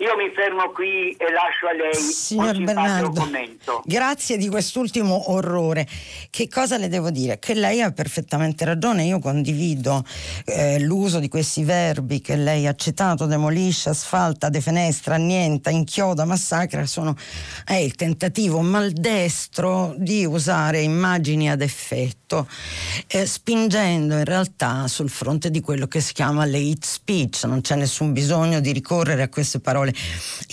[0.01, 3.81] Io mi fermo qui e lascio a lei Signor un Bernardo, commento.
[3.83, 5.85] Grazie di quest'ultimo orrore.
[6.29, 7.37] Che cosa le devo dire?
[7.37, 10.05] Che lei ha perfettamente ragione, io condivido
[10.45, 16.85] eh, l'uso di questi verbi che lei ha citato, demolisce, asfalta, defenestra, annienta, inchioda, massacra,
[16.85, 17.13] sono,
[17.65, 22.47] è il tentativo maldestro di usare immagini ad effetto,
[23.05, 27.75] eh, spingendo in realtà sul fronte di quello che si chiama late speech, non c'è
[27.75, 29.93] nessun bisogno di ricorrere a queste parole parole.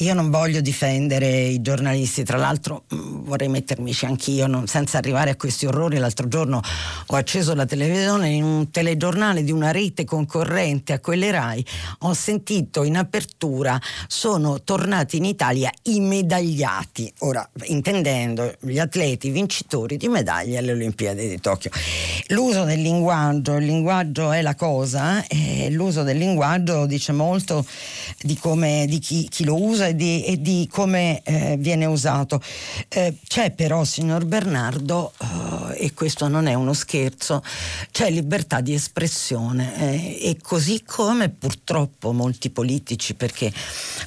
[0.00, 5.30] Io non voglio difendere i giornalisti, tra l'altro mm, vorrei mettermici anch'io, non, senza arrivare
[5.30, 5.98] a questi orrori.
[5.98, 6.60] L'altro giorno
[7.06, 11.64] ho acceso la televisione in un telegiornale di una rete concorrente a quelle RAI,
[12.00, 19.96] ho sentito in apertura sono tornati in Italia i medagliati, ora intendendo gli atleti vincitori
[19.96, 21.70] di medaglie alle Olimpiadi di Tokyo.
[22.28, 27.64] L'uso del linguaggio, il linguaggio è la cosa e l'uso del linguaggio dice molto
[28.20, 32.40] di come di chi chi, lo usa e di, e di come eh, viene usato.
[32.88, 37.42] Eh, c'è però, signor Bernardo, eh, e questo non è uno scherzo,
[37.90, 43.52] c'è libertà di espressione eh, e così come purtroppo molti politici, perché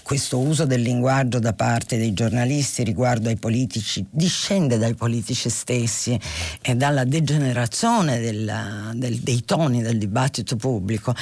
[0.03, 6.19] questo uso del linguaggio da parte dei giornalisti riguardo ai politici discende dai politici stessi
[6.61, 11.13] e dalla degenerazione della, del, dei toni del dibattito pubblico.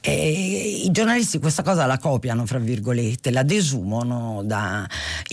[0.00, 4.86] E I giornalisti questa cosa la copiano, fra virgolette, la desumano dai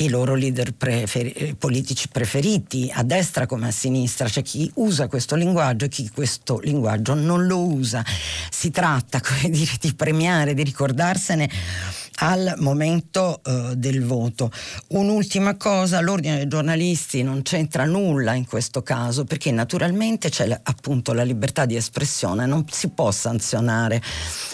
[0.09, 4.27] loro leader prefer- politici preferiti, a destra come a sinistra.
[4.27, 8.03] C'è chi usa questo linguaggio e chi questo linguaggio non lo usa.
[8.49, 11.49] Si tratta, come dire, di premiare, di ricordarsene
[12.21, 14.51] al momento eh, del voto.
[14.89, 20.59] Un'ultima cosa, l'ordine dei giornalisti non c'entra nulla in questo caso perché naturalmente c'è la,
[20.63, 24.01] appunto la libertà di espressione, non si può sanzionare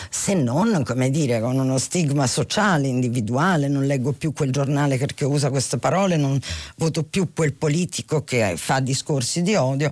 [0.09, 5.25] se non, come dire, con uno stigma sociale, individuale, non leggo più quel giornale perché
[5.25, 6.39] usa queste parole, non
[6.77, 9.91] voto più quel politico che fa discorsi di odio,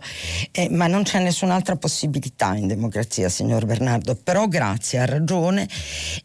[0.52, 4.16] eh, ma non c'è nessun'altra possibilità in democrazia, signor Bernardo.
[4.16, 5.68] Però grazie, ha ragione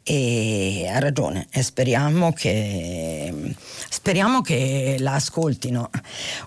[0.04, 5.90] e ha ragione e speriamo che, speriamo che la ascoltino.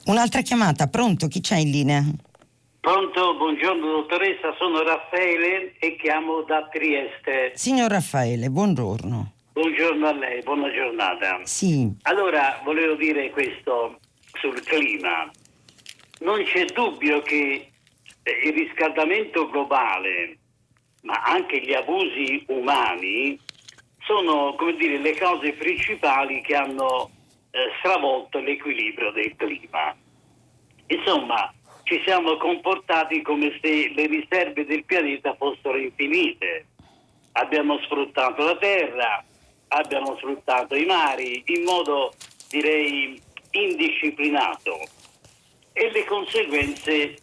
[0.05, 1.27] Un'altra chiamata, pronto?
[1.27, 2.03] Chi c'è in linea?
[2.79, 7.53] Pronto, buongiorno dottoressa, sono Raffaele e chiamo da Trieste.
[7.55, 9.31] Signor Raffaele, buongiorno.
[9.53, 11.39] Buongiorno a lei, buona giornata.
[11.43, 11.89] Sì.
[12.01, 13.99] Allora, volevo dire questo
[14.33, 15.31] sul clima.
[16.19, 17.71] Non c'è dubbio che
[18.23, 20.37] il riscaldamento globale,
[21.03, 23.39] ma anche gli abusi umani,
[24.06, 27.10] sono come dire, le cause principali che hanno
[27.51, 29.95] eh, stravolto l'equilibrio del clima.
[30.88, 36.68] Insomma, ci siamo comportati come se le riserve del pianeta fossero infinite.
[37.34, 39.24] Abbiamo sfruttato la terra,
[39.70, 42.14] abbiamo sfruttato i mari in modo,
[42.49, 44.80] direi, indisciplinato.
[45.74, 47.16] E le conseguenze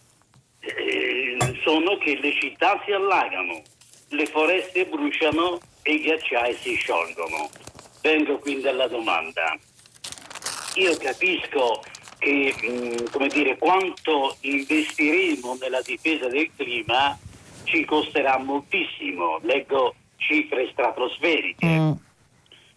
[0.60, 3.62] eh, sono che le città si allagano,
[4.08, 7.50] le foreste bruciano e i ghiacciai si sciolgono.
[8.02, 9.56] Vengo quindi alla domanda.
[10.74, 11.82] Io capisco
[12.18, 17.18] che, mh, mm, come dire, quanto investiremo nella difesa del clima
[17.64, 19.38] ci costerà moltissimo.
[19.42, 21.66] Leggo cifre stratosferiche.
[21.66, 21.92] Mm.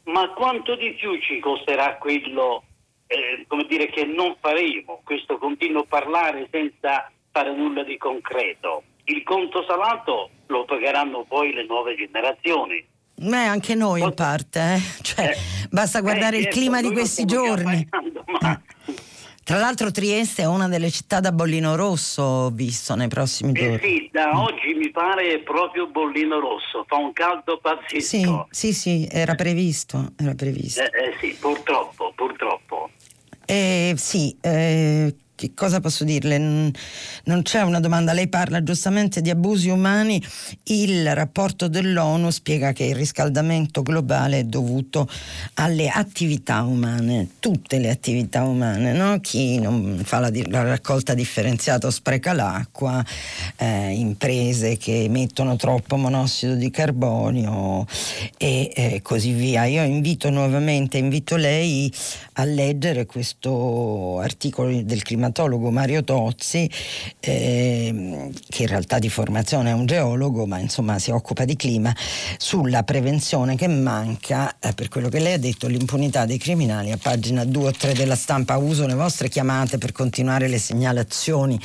[0.06, 2.64] Ma quanto di più ci costerà quello,
[3.08, 5.01] eh, come dire, che non faremo?
[5.04, 8.84] Questo continuo parlare senza fare nulla di concreto.
[9.06, 12.86] Il conto salato lo pagheranno poi le nuove generazioni.
[13.16, 14.82] Beh, anche noi in parte, eh?
[15.01, 15.38] cioè, eh,
[15.70, 17.86] basta guardare eh, il clima di questi giorni.
[17.89, 18.53] Pagando, ma...
[18.53, 19.01] Eh.
[19.43, 23.80] Tra l'altro Trieste è una delle città da bollino rosso visto nei prossimi eh giorni.
[23.82, 24.38] sì, da mm.
[24.38, 28.47] oggi mi pare proprio bollino rosso, fa un caldo pazzesco.
[28.49, 30.82] Sì, sì, sì, era previsto, era previsto.
[30.82, 32.89] Eh, eh sì, purtroppo, purtroppo.
[33.45, 36.37] Eh, sì, eh, che cosa posso dirle?
[36.37, 40.23] Non c'è una domanda, lei parla giustamente di abusi umani,
[40.63, 45.09] il rapporto dell'ONU spiega che il riscaldamento globale è dovuto
[45.55, 49.19] alle attività umane, tutte le attività umane, no?
[49.19, 53.03] chi non fa la, la raccolta differenziata o spreca l'acqua,
[53.57, 57.85] eh, imprese che emettono troppo monossido di carbonio
[58.37, 59.65] e eh, così via.
[59.65, 61.93] Io invito nuovamente, invito lei
[62.33, 65.31] a leggere questo articolo del climatologo
[65.71, 66.69] Mario Tozzi,
[67.19, 71.93] eh, che in realtà di formazione è un geologo, ma insomma si occupa di clima,
[72.38, 76.97] sulla prevenzione che manca, eh, per quello che lei ha detto, l'impunità dei criminali, a
[76.97, 78.57] pagina 2 o 3 della stampa.
[78.57, 81.59] Uso le vostre chiamate per continuare le segnalazioni.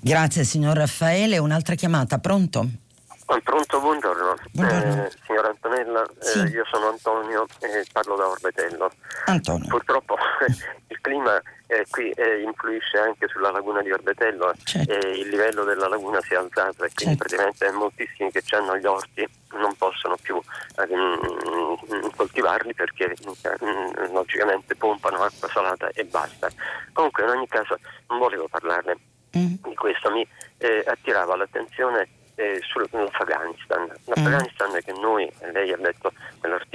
[0.00, 1.38] Grazie signor Raffaele.
[1.38, 2.81] Un'altra chiamata, pronto?
[3.26, 4.34] Pronto, buongiorno.
[4.52, 5.04] Buongiorno.
[5.06, 6.38] Eh, signora Antonella, eh, Sì.
[6.54, 8.90] io sono Antonio e parlo da Orbetello.
[9.26, 9.68] Antonio.
[9.68, 10.16] Purtroppo
[10.88, 14.92] il clima eh, qui eh, influisce anche sulla laguna di Orbetello Certo.
[14.92, 17.36] e il livello della laguna si è alzato e quindi Certo.
[17.36, 20.40] praticamente moltissimi che hanno gli orti non possono più
[20.88, 23.14] ehm, coltivarli perché
[23.60, 26.48] ehm, logicamente pompano acqua salata e basta.
[26.92, 28.96] Comunque in ogni caso non volevo parlarne
[29.34, 29.54] Mm.
[29.62, 33.88] di questo, mi eh, attirava l'attenzione eh, sull'Afghanistan.
[34.04, 36.12] L'Afghanistan che noi, lei ha letto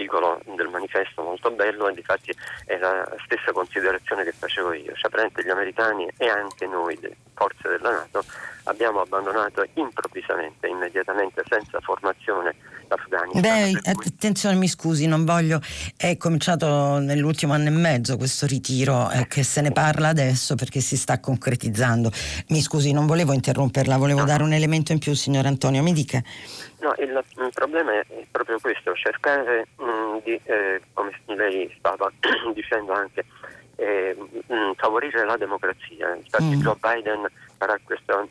[0.07, 2.33] quell'articolo del manifesto molto bello e difatti
[2.65, 4.93] è la stessa considerazione che facevo io.
[4.95, 8.23] Cioè, praticamente gli americani e anche noi, le forze della Nato,
[8.63, 12.55] abbiamo abbandonato improvvisamente, immediatamente, senza formazione
[12.87, 13.41] l'Afghanistan.
[13.41, 15.59] Beh, attenzione, mi scusi, non voglio.
[15.95, 20.79] È cominciato nell'ultimo anno e mezzo questo ritiro eh, che se ne parla adesso perché
[20.79, 22.11] si sta concretizzando.
[22.49, 25.83] Mi scusi, non volevo interromperla, volevo dare un elemento in più, signor Antonio.
[25.83, 26.21] Mi dica.
[26.79, 32.11] No, il, il problema è proprio questo, cercare mh, di, eh, come lei stava
[32.53, 33.25] dicendo anche,
[33.77, 34.15] eh,
[34.47, 36.13] mh, favorire la democrazia.
[36.15, 36.61] Infatti Mm.
[36.61, 38.25] Joe Biden farà questa,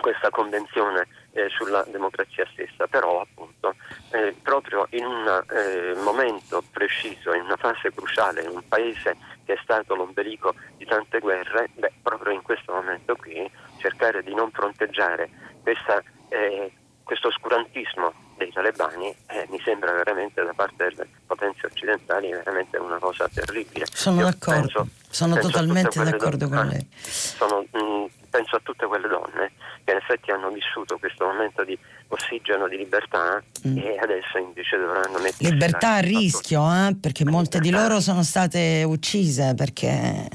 [0.00, 3.74] questa convenzione eh, sulla democrazia stessa, però appunto
[4.12, 9.54] eh, proprio in un eh, momento preciso, in una fase cruciale, in un paese che
[9.54, 14.50] è stato l'ombelico di tante guerre, beh, proprio in questo momento qui cercare di non
[14.52, 15.28] fronteggiare
[15.62, 16.72] questa, eh,
[17.04, 22.98] questo oscurantismo dei talebani eh, mi sembra veramente da parte delle potenze occidentali veramente una
[22.98, 23.86] cosa terribile.
[23.92, 26.88] Sono Io d'accordo, penso- sono penso totalmente d'accordo donne- con lei.
[27.02, 29.52] sono, mh, penso a tutte quelle donne
[29.84, 31.78] che in effetti hanno vissuto questo momento di
[32.08, 33.78] ossigeno, di libertà Mm.
[33.78, 38.82] e adesso invece dovranno mettere Libertà a rischio, eh, perché molte di loro sono state
[38.86, 40.28] uccise perché...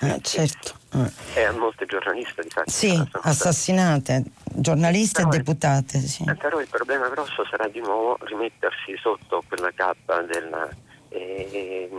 [0.00, 0.74] eh, certo.
[0.94, 1.40] Eh.
[1.40, 2.70] E a molte giornaliste di fatto.
[2.70, 5.98] Sì, assassinate, giornaliste e Però è- deputate.
[6.00, 6.24] Sì.
[6.28, 10.68] Eh, Però il problema grosso sarà di nuovo rimettersi sotto quella cappa del,
[11.08, 11.90] eh,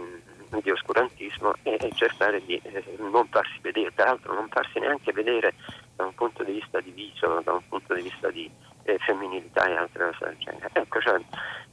[0.62, 5.12] di oscurantismo e, e cercare di eh, non farsi vedere, tra l'altro non farsi neanche
[5.12, 5.54] vedere
[5.96, 8.50] da un punto di vista di viso, da un punto di vista di
[8.84, 10.70] eh, femminilità e altre cose del genere.
[10.74, 11.20] Ecco, cioè,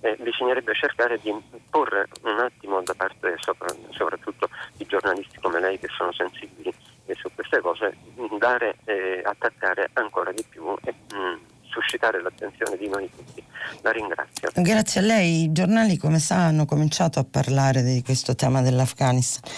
[0.01, 1.33] eh, bisognerebbe cercare di
[1.71, 6.73] porre un attimo da parte sopra- soprattutto di giornalisti come lei che sono sensibili
[7.07, 7.97] eh, su queste cose,
[8.39, 13.45] dare, eh, attaccare ancora di più e mm, suscitare l'attenzione di noi tutti.
[13.83, 14.51] La ringrazio.
[14.55, 19.51] Grazie a lei, i giornali come sa hanno cominciato a parlare di questo tema dell'Afghanistan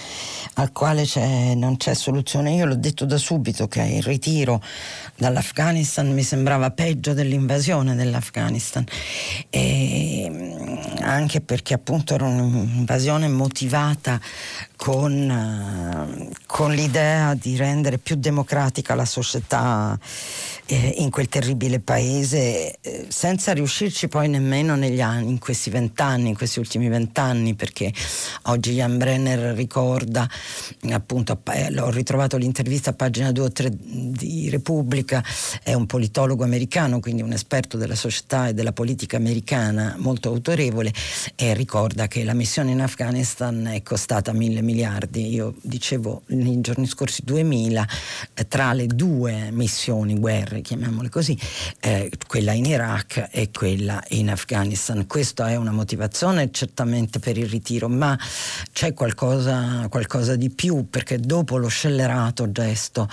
[0.54, 2.54] al quale c'è- non c'è soluzione.
[2.54, 4.62] Io l'ho detto da subito che il ritiro
[5.16, 8.84] dall'Afghanistan mi sembrava peggio dell'invasione dell'Afghanistan,
[9.50, 14.20] E, mm, anche perché appunto era un'invasione motivata
[14.76, 19.98] con, eh, con l'idea di rendere più democratica la società
[20.66, 23.52] eh, in quel terribile paese eh, senza
[23.94, 27.92] riuscirci poi nemmeno negli anni, in questi vent'anni, in questi ultimi vent'anni, perché
[28.44, 30.28] oggi Jan Brenner ricorda,
[30.90, 35.24] appunto, eh, ho ritrovato l'intervista a pagina 2 o 3 di Repubblica,
[35.62, 40.92] è un politologo americano, quindi un esperto della società e della politica americana molto autorevole,
[41.36, 45.32] e ricorda che la missione in Afghanistan è costata mille miliardi.
[45.32, 47.86] Io dicevo nei giorni scorsi 2000,
[48.34, 51.38] eh, tra le due missioni, guerre, chiamiamole così,
[51.80, 55.06] eh, quella in Iraq e quella in Afghanistan.
[55.06, 58.18] Questa è una motivazione certamente per il ritiro, ma
[58.72, 63.08] c'è qualcosa, qualcosa di più, perché dopo lo scellerato gesto,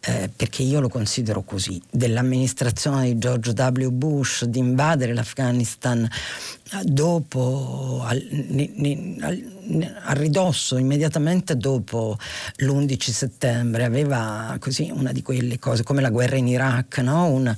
[0.00, 3.88] eh, perché io lo considero così, dell'amministrazione di George W.
[3.88, 6.08] Bush di invadere l'Afghanistan
[6.82, 8.22] dopo, al,
[9.20, 9.52] al-
[10.04, 12.18] a ridosso, immediatamente dopo
[12.56, 17.26] l'11 settembre, aveva così una di quelle cose come la guerra in Iraq, no?
[17.26, 17.56] una,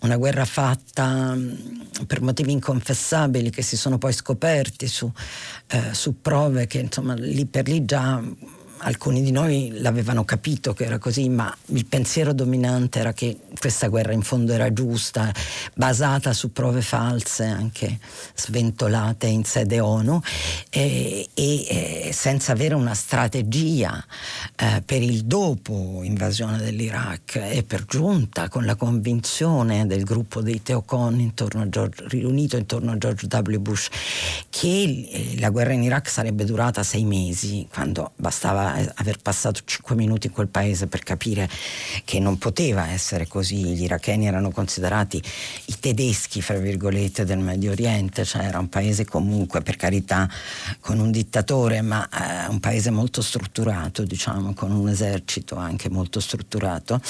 [0.00, 5.10] una guerra fatta mh, per motivi inconfessabili che si sono poi scoperti su,
[5.68, 8.20] eh, su prove che insomma lì per lì già
[8.78, 13.88] alcuni di noi l'avevano capito che era così, ma il pensiero dominante era che questa
[13.88, 15.32] guerra in fondo era giusta,
[15.74, 17.98] basata su prove false, anche
[18.34, 20.20] sventolate in sede ONU,
[20.70, 24.04] e, e senza avere una strategia
[24.56, 30.62] eh, per il dopo invasione dell'Iraq e per giunta con la convinzione del gruppo dei
[30.62, 33.58] Teocon intorno George, riunito intorno a George W.
[33.58, 33.88] Bush
[34.50, 39.94] che eh, la guerra in Iraq sarebbe durata sei mesi, quando bastava aver passato cinque
[39.94, 41.48] minuti in quel paese per capire
[42.04, 43.56] che non poteva essere così.
[43.56, 45.22] Gli iracheni erano considerati
[45.66, 50.28] i tedeschi, fra virgolette, del Medio Oriente, cioè era un paese comunque, per carità,
[50.80, 56.20] con un dittatore, ma eh, un paese molto strutturato, diciamo, con un esercito anche molto
[56.20, 57.00] strutturato.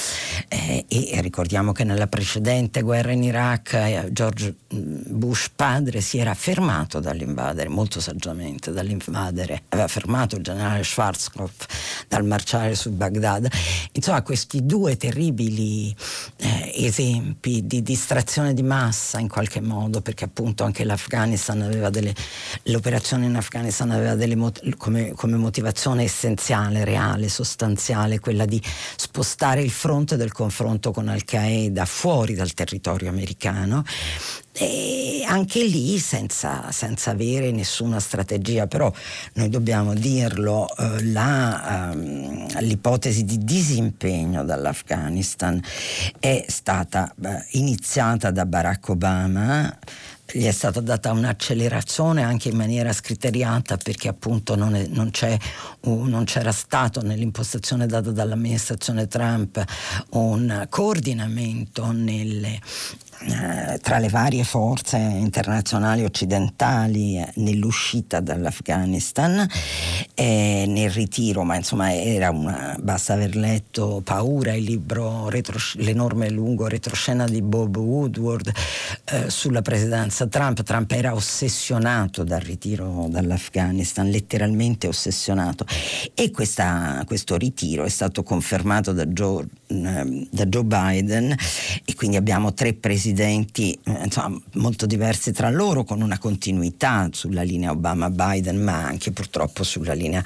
[0.47, 6.17] Eh, e ricordiamo che nella precedente guerra in Iraq eh, George mm, Bush padre si
[6.17, 11.44] era fermato dall'invadere, molto saggiamente dall'invadere, aveva fermato il generale Schwarzkopf
[12.07, 13.47] dal marciare su Baghdad.
[13.93, 15.95] Insomma, questi due terribili
[16.37, 22.13] eh, esempi di distrazione di massa in qualche modo, perché appunto anche l'Afghanistan aveva delle,
[22.63, 24.37] l'operazione in Afghanistan aveva delle,
[24.77, 28.61] come, come motivazione essenziale, reale, sostanziale, quella di
[28.95, 33.83] spostare il fronte del confronto con Al-Qaeda fuori dal territorio americano
[34.57, 38.91] e anche lì senza, senza, avere nessuna strategia, però
[39.33, 45.61] noi dobbiamo dirlo, eh, la, ehm, l'ipotesi di disimpegno dall'Afghanistan
[46.19, 49.77] è stata eh, iniziata da Barack Obama
[50.31, 55.11] gli è stata data un'accelerazione anche in maniera scriteriata perché appunto non, è, non,
[55.81, 59.63] non, c'era stato nell'impostazione data dall'amministrazione Trump
[60.11, 62.59] un coordinamento nelle,
[63.81, 69.47] tra le varie forze internazionali occidentali eh, nell'uscita dall'Afghanistan
[70.13, 76.29] e nel ritiro, ma insomma era una, basta aver letto Paura, il libro retros- l'enorme
[76.29, 78.51] lungo retroscena di Bob Woodward
[79.05, 80.63] eh, sulla presidenza Trump.
[80.63, 85.65] Trump era ossessionato dal ritiro dall'Afghanistan, letteralmente ossessionato
[86.13, 91.35] e questa, questo ritiro è stato confermato da Joe, eh, da Joe Biden
[91.85, 97.43] e quindi abbiamo tre presidenti presidenti insomma, molto diversi tra loro, con una continuità sulla
[97.43, 100.23] linea Obama-Biden, ma anche purtroppo sulla linea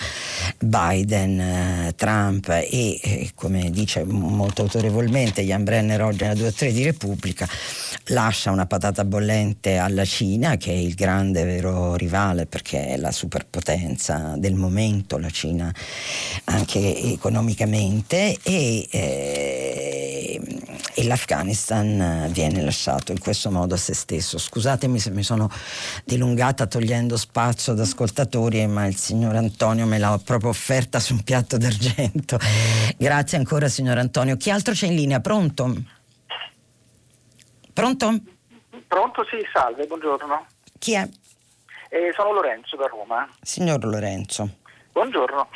[0.60, 2.48] Biden-Trump.
[2.48, 7.46] E, eh, come dice molto autorevolmente Jan Brenner oggi nella 2 o 3 di Repubblica,
[8.08, 13.12] lascia una patata bollente alla Cina, che è il grande vero rivale perché è la
[13.12, 15.74] superpotenza del momento, la Cina
[16.46, 20.42] anche economicamente, e, eh,
[20.94, 22.69] e l'Afghanistan viene lasciato
[23.12, 24.38] in questo modo a se stesso.
[24.38, 25.50] Scusatemi se mi sono
[26.04, 31.24] dilungata togliendo spazio ad ascoltatori, ma il signor Antonio me l'ha proprio offerta su un
[31.24, 32.38] piatto d'argento.
[32.98, 34.38] Grazie ancora signor Antonio.
[34.38, 35.20] Chi altro c'è in linea?
[35.20, 35.76] Pronto?
[37.74, 38.14] Pronto?
[38.88, 40.46] Pronto, sì, salve, buongiorno.
[40.80, 41.08] Chi è?
[41.90, 43.28] Eh, sono Lorenzo da Roma.
[43.42, 44.58] Signor Lorenzo.
[44.92, 45.48] Buongiorno.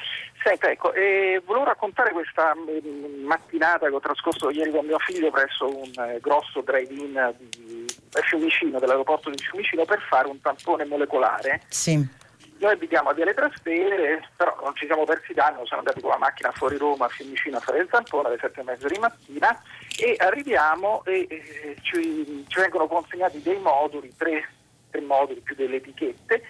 [0.43, 5.31] Senta, ecco, eh, volevo raccontare questa mm, mattinata che ho trascorso ieri con mio figlio
[5.31, 11.61] presso un eh, grosso drive-in di Fiumicino, dell'aeroporto di Fiumicino, per fare un tampone molecolare.
[11.69, 12.21] Sì.
[12.59, 16.17] Noi abitiamo a Viale Trastevere, però non ci siamo persi danno, siamo andati con la
[16.17, 19.61] macchina fuori Roma a Fiumicino a fare il tampone alle sette e mezza di mattina
[19.97, 24.47] e arriviamo e eh, ci, ci, vengono consegnati dei moduli, tre,
[24.91, 26.43] tre moduli più delle etichette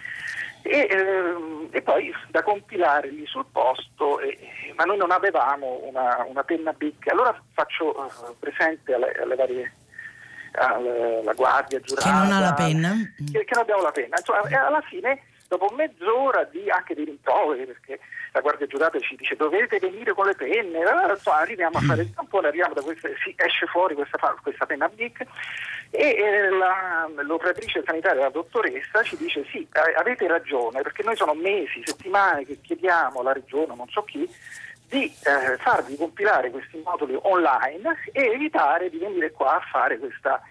[0.63, 4.37] e, ehm, e, poi da compilare lì sul posto, eh,
[4.75, 6.95] ma noi non avevamo una, una penna big.
[7.09, 9.73] Allora faccio uh, presente alle, alle varie
[10.55, 14.41] alla guardia giurata che non ha la penna che, che non abbiamo la penna insomma
[14.67, 15.19] alla fine
[15.57, 17.99] dopo mezz'ora di, anche di rimproveri, perché
[18.31, 22.13] la Guardia Giurata ci dice dovete venire con le penne, allora, arriviamo a fare il
[22.13, 25.25] tampone, arriviamo da questa, si esce fuori questa, questa penna BIC
[25.91, 31.83] e la, l'operatrice sanitaria, la dottoressa, ci dice sì, avete ragione, perché noi sono mesi,
[31.85, 34.27] settimane che chiediamo alla regione, non so chi,
[34.89, 40.41] di eh, farvi compilare questi moduli online e evitare di venire qua a fare questa,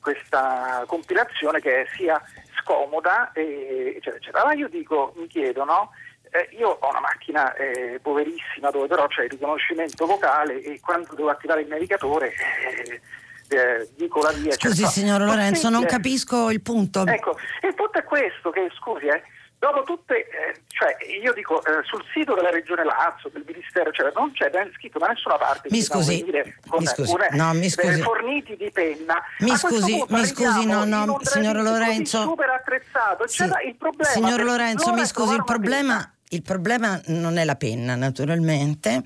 [0.00, 2.20] questa compilazione che sia
[2.62, 4.40] scomoda, eccetera, eccetera.
[4.42, 5.90] Allora io dico, mi chiedo, no?
[6.32, 11.12] Eh, io ho una macchina eh, poverissima dove però c'è il riconoscimento vocale e quando
[11.16, 13.00] devo attivare il navigatore eh,
[13.48, 14.52] eh dico la via.
[14.52, 17.04] Scusi signor Lorenzo, non capisco il punto.
[17.04, 19.22] Ecco, il punto è questo, che scusi, eh,
[19.60, 24.10] Dopo tutte, eh, cioè io dico eh, sul sito della Regione Lazio, del Ministero, cioè,
[24.14, 28.00] non c'è ben scritto da nessuna parte mi scusi, mi scusi, una, no, mi scusi.
[28.00, 29.22] forniti di penna.
[29.40, 32.22] Mi scusi, mi scusi, no, no, signor Lorenzo.
[32.22, 33.44] Super attrezzato, sì.
[33.66, 39.02] il problema signor Lorenzo, mi scusi, il problema il problema non è la penna, naturalmente.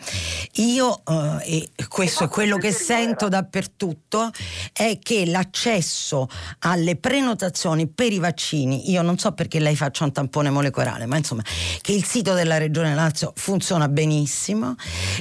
[0.57, 4.31] Io, eh, e questo è quello che sento dappertutto,
[4.73, 6.29] è che l'accesso
[6.61, 11.17] alle prenotazioni per i vaccini, io non so perché lei faccia un tampone molecolare, ma
[11.17, 11.43] insomma,
[11.81, 14.75] che il sito della Regione Lazio funziona benissimo.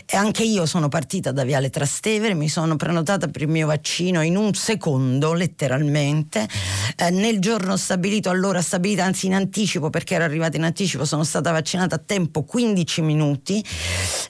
[0.06, 4.22] E anche io sono partita da Viale Trastevere, mi sono prenotata per il mio vaccino
[4.22, 6.50] in un secondo, letteralmente.
[6.98, 11.24] Eh, nel giorno stabilito, allora stabilita, anzi in anticipo, perché ero arrivata in anticipo, sono
[11.24, 13.64] stata vaccinata a tempo 15 minuti.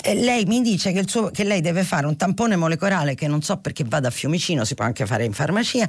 [0.04, 3.42] Eh, lei mi dice che, suo, che, lei deve fare un tampone molecolare che non
[3.42, 5.86] so perché vada a Fiumicino, si può anche fare in farmacia,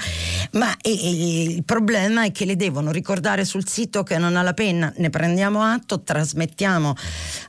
[0.53, 4.43] ma e, e, il problema è che le devono ricordare sul sito che non ha
[4.43, 4.93] la penna.
[4.97, 6.95] Ne prendiamo atto, trasmettiamo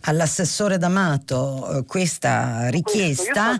[0.02, 3.58] all'assessore D'Amato eh, questa richiesta.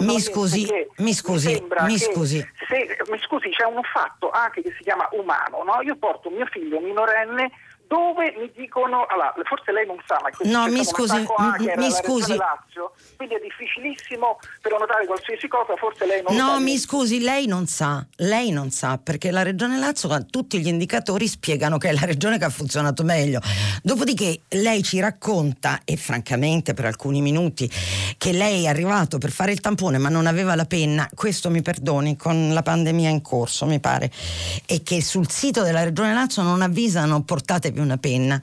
[0.00, 0.66] Mi scusi,
[0.98, 2.46] mi scusi, mi scusi.
[2.68, 5.80] Se, mi scusi, c'è un fatto anche che si chiama umano, no?
[5.82, 7.50] Io porto mio figlio minorenne
[7.88, 11.90] dove mi dicono, allora, forse lei non sa, ma questo no, mi scusi, hacker, mi
[11.90, 12.36] scusi.
[12.36, 16.52] Lazio, quindi è difficilissimo prenotare qualsiasi cosa, forse lei non no, sa.
[16.52, 20.68] No, mi scusi, lei non sa, lei non sa, perché la Regione Lazio, tutti gli
[20.68, 23.40] indicatori spiegano che è la regione che ha funzionato meglio.
[23.82, 27.70] Dopodiché lei ci racconta, e francamente per alcuni minuti,
[28.18, 31.62] che lei è arrivato per fare il tampone ma non aveva la penna, questo mi
[31.62, 34.10] perdoni, con la pandemia in corso, mi pare,
[34.66, 38.40] e che sul sito della Regione Lazio non avvisano portate una penna.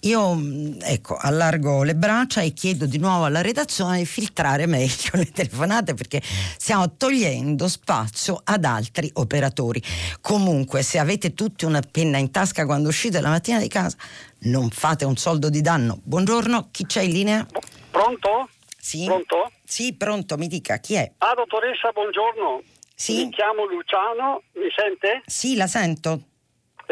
[0.00, 5.10] Io mm, ecco, allargo le braccia e chiedo di nuovo alla redazione di filtrare meglio
[5.14, 9.82] le telefonate perché stiamo togliendo spazio ad altri operatori.
[10.20, 13.96] Comunque, se avete tutti una penna in tasca quando uscite la mattina di casa,
[14.40, 16.00] non fate un soldo di danno.
[16.02, 17.46] Buongiorno, chi c'è in linea?
[17.90, 18.48] Pronto?
[18.78, 19.04] Sì.
[19.04, 19.50] Pronto?
[19.64, 21.10] Sì, pronto, mi dica chi è?
[21.18, 22.62] Ah, dottoressa, buongiorno.
[22.94, 23.24] Sì.
[23.24, 25.22] Mi chiamo Luciano, mi sente?
[25.26, 26.20] Sì, la sento.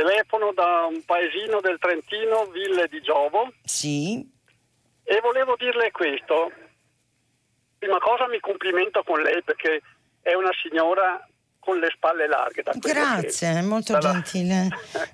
[0.02, 3.52] Telefono da un paesino del Trentino, Ville di Giovo.
[3.62, 4.28] Sì.
[5.04, 6.50] E volevo dirle questo.
[7.78, 9.80] Prima cosa mi complimento con lei perché
[10.20, 11.24] è una signora
[11.60, 12.64] con le spalle larghe.
[12.80, 14.14] Grazie, che, è molto dalla...
[14.14, 14.68] gentile.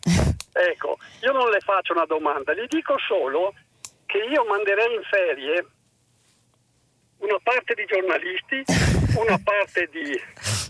[0.53, 3.53] ecco, io non le faccio una domanda, le dico solo
[4.07, 5.67] che io manderei in ferie
[7.19, 8.65] una parte di giornalisti,
[9.17, 10.21] una parte di,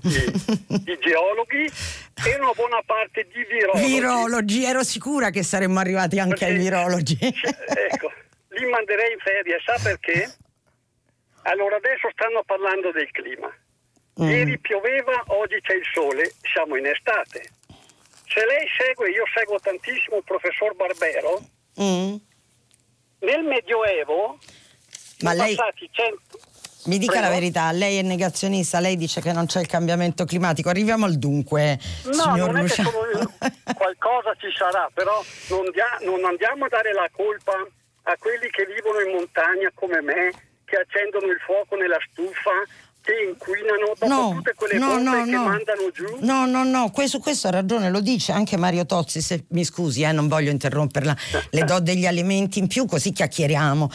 [0.02, 3.84] di, di, geologhi e una buona parte di virologi.
[3.84, 7.18] Virologi, ero sicura che saremmo arrivati anche Perché, ai virologi.
[7.20, 8.12] ecco,
[8.48, 10.36] li manderei in ferie, sa perché?
[11.42, 13.52] Allora adesso stanno parlando del clima.
[14.20, 14.28] Mm.
[14.28, 17.50] Ieri pioveva, oggi c'è il sole, siamo in estate.
[18.26, 21.40] Se lei segue, io seguo tantissimo il professor Barbero,
[21.80, 22.14] mm.
[23.20, 24.38] nel Medioevo
[25.20, 26.20] ma lei, passati 100...
[26.84, 27.26] mi dica Prego?
[27.28, 30.68] la verità, lei è negazionista, lei dice che non c'è il cambiamento climatico.
[30.68, 32.88] Arriviamo al dunque, no, signor non Luciano.
[32.88, 33.34] È che sono,
[33.76, 37.52] qualcosa ci sarà, però non, dia, non andiamo a dare la colpa
[38.02, 40.32] a quelli che vivono in montagna come me,
[40.64, 42.52] che accendono il fuoco nella stufa,
[43.00, 45.44] che inquinano dopo No, tutte quelle no, no, che no.
[45.44, 46.04] mandano giù.
[46.20, 50.02] No, no, no, questo, questo ha ragione, lo dice anche Mario Tozzi, se mi scusi,
[50.02, 51.16] eh, non voglio interromperla,
[51.50, 53.90] le do degli alimenti in più così chiacchieriamo.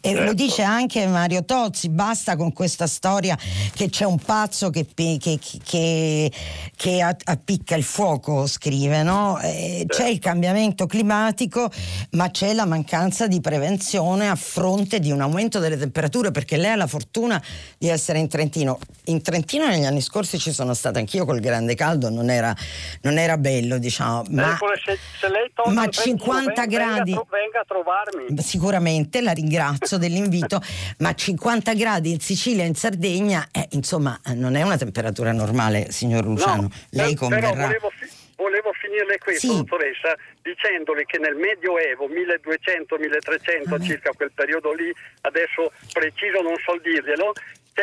[0.00, 3.38] E lo dice anche Mario Tozzi, basta con questa storia
[3.74, 6.32] che c'è un pazzo che, che- che-
[6.74, 9.38] che appicca il fuoco, scrive, no?
[9.40, 11.70] Eh, c'è il cambiamento climatico,
[12.12, 16.72] ma c'è la mancanza di prevenzione a fronte di un aumento delle temperature, perché lei
[16.72, 17.40] ha la fortuna
[17.78, 18.78] di essere in Trentino.
[19.06, 22.54] In Trentino negli anni scorsi ci sono stata anch'io col grande caldo, non era,
[23.02, 27.60] non era bello, diciamo, ma se, se ma in Trentino, 50 venga- gradi- venga, venga
[27.60, 28.42] a trovarmi.
[28.42, 30.60] sicuramente la ringrazio dell'invito,
[30.98, 35.90] ma 50 gradi in Sicilia e in Sardegna, eh, insomma, non è una temperatura normale,
[35.90, 36.62] signor Luciano.
[36.62, 37.50] No, Lei converrà.
[37.50, 37.90] Però volevo,
[38.36, 39.56] volevo finirle questo, Sì.
[39.56, 44.92] dottoressa, dicendole che nel Medioevo, 1200-1300, circa quel periodo lì,
[45.22, 47.32] adesso preciso non so dirglielo,
[47.76, 47.82] c'è,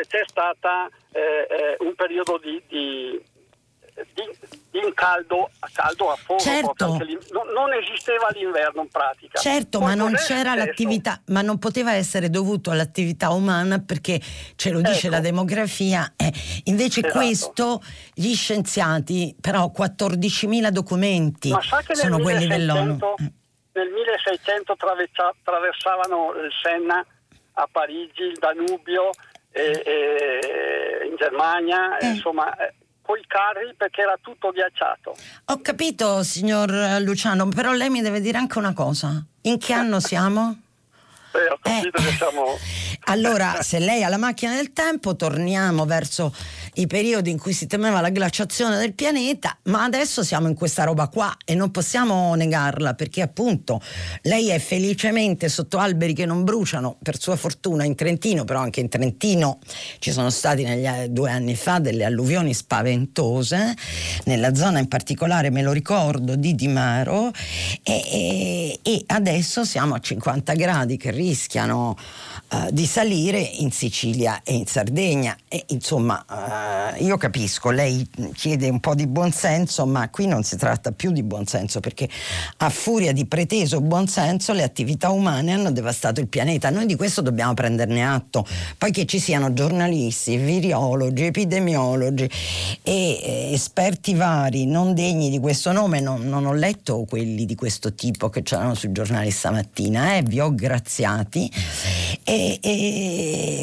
[0.00, 3.20] eh, c'è stata eh, eh, un periodo di, di,
[4.14, 6.86] di- di caldo, a caldo a fuoco, Certo.
[6.86, 9.40] non, non esisteva l'inverno in pratica.
[9.40, 10.54] Certo, Poi ma non c'era successo?
[10.66, 14.20] l'attività, ma non poteva essere dovuto all'attività umana perché
[14.56, 15.16] ce lo dice Ecco.
[15.16, 16.12] la demografia.
[16.16, 16.32] eh.
[16.64, 17.18] Invece Esatto.
[17.18, 17.82] questo
[18.14, 21.48] gli scienziati, però 14.000 documenti
[21.92, 22.98] sono quelli 1600, dell'ONU.
[23.74, 27.04] Nel 1600 traversa- traversavano il Senna
[27.54, 29.10] a Parigi, il Danubio,
[29.50, 32.08] e- e in Germania, Eh.
[32.08, 35.14] insomma, eh, coi carri perché era tutto ghiacciato.
[35.46, 36.70] Ho capito, signor
[37.00, 39.22] Luciano, però lei mi deve dire anche una cosa.
[39.42, 40.58] In che anno siamo?
[41.32, 42.02] Eh, ho capito Eh.
[42.04, 42.56] che siamo...
[43.06, 46.34] Allora, se lei ha la macchina del tempo, torniamo verso
[46.74, 50.84] i periodi in cui si temeva la glaciazione del pianeta, ma adesso siamo in questa
[50.84, 53.80] roba qua e non possiamo negarla perché appunto
[54.22, 58.80] lei è felicemente sotto alberi che non bruciano, per sua fortuna in Trentino, però anche
[58.80, 59.58] in Trentino
[59.98, 63.74] ci sono stati negli, due anni fa delle alluvioni spaventose,
[64.24, 67.32] nella zona in particolare me lo ricordo di Di Maro
[67.82, 71.96] e, e, e adesso siamo a 50 gradi che rischiano
[72.50, 75.36] uh, di salire in Sicilia e in Sardegna.
[75.48, 80.56] E insomma uh, io capisco, lei chiede un po' di buonsenso ma qui non si
[80.56, 82.08] tratta più di buonsenso perché
[82.58, 87.20] a furia di preteso buonsenso le attività umane hanno devastato il pianeta, noi di questo
[87.20, 88.46] dobbiamo prenderne atto,
[88.78, 92.30] poi che ci siano giornalisti, virologi, epidemiologi
[92.80, 97.56] e eh, esperti vari non degni di questo nome, non, non ho letto quelli di
[97.56, 101.50] questo tipo che c'erano sui giornali stamattina, eh, vi ho graziati.
[102.26, 102.83] E, e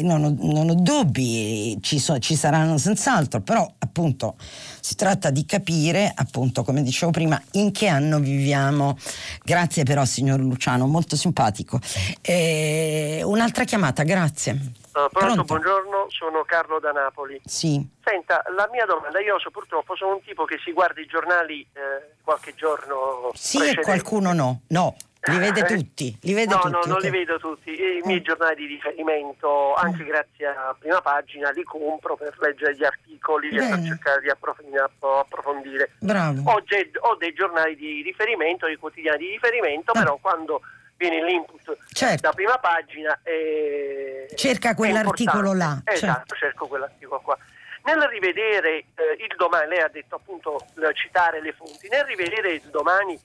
[0.02, 5.44] non, ho, non, ho, dubbi, ci, so, ci saranno senz'altro, però appunto si tratta di
[5.44, 8.96] capire, appunto come dicevo prima, in che anno viviamo.
[9.42, 11.78] Grazie però signor Luciano, molto simpatico.
[12.20, 14.52] E un'altra chiamata, grazie.
[14.92, 17.40] Uh, pronto, pronto, buongiorno, sono Carlo da Napoli.
[17.44, 17.82] Sì.
[18.04, 21.66] Senta, la mia domanda, io so, purtroppo sono un tipo che si guarda i giornali
[21.72, 23.30] eh, qualche giorno.
[23.32, 23.80] Sì, precedente.
[23.80, 24.60] e qualcuno no.
[24.68, 25.64] No, li vede Eh?
[25.76, 26.18] tutti?
[26.22, 26.72] Li vede no, tutti?
[26.72, 27.02] no, non ok.
[27.02, 27.70] li vedo tutti.
[27.70, 28.24] I miei Mm.
[28.24, 33.58] giornali di riferimento, anche grazie a prima pagina, li compro per leggere gli articoli e
[33.58, 35.90] per cercare di approf- appro- approfondire.
[36.00, 36.42] Bravo.
[36.50, 36.62] Ho,
[37.08, 39.98] ho dei giornali di riferimento, dei quotidiani di riferimento, Ah.
[40.00, 40.60] però quando
[40.96, 42.20] viene l'input Certo.
[42.20, 45.84] da prima pagina eh, Cerca è quell'articolo importante.
[45.90, 46.34] là, Esatto, certo.
[46.36, 47.38] cerco quell'articolo qua.
[47.84, 48.84] Nel rivedere eh,
[49.18, 53.18] il domani, lei ha detto appunto eh, citare le fonti, nel rivedere il domani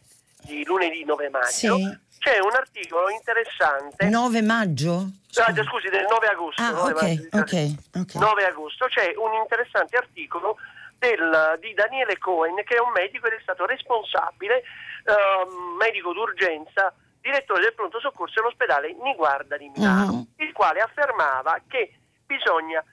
[0.48, 1.98] di lunedì 9 maggio Sì.
[2.20, 5.10] c'è un articolo interessante 9 maggio?
[5.38, 6.62] Ah, scusi, del 9 agosto.
[6.62, 8.14] Ah, 9 ok, maggio, ok, ok.
[8.16, 10.58] 9 agosto c'è un interessante articolo
[10.98, 14.64] del- di Daniele Cohen che è un medico ed è stato responsabile,
[15.06, 16.92] ehm, medico d'urgenza,
[17.22, 20.28] direttore del pronto soccorso dell'ospedale Niguarda di Milano, Mhm.
[20.48, 21.94] il quale affermava che
[22.26, 22.84] bisogna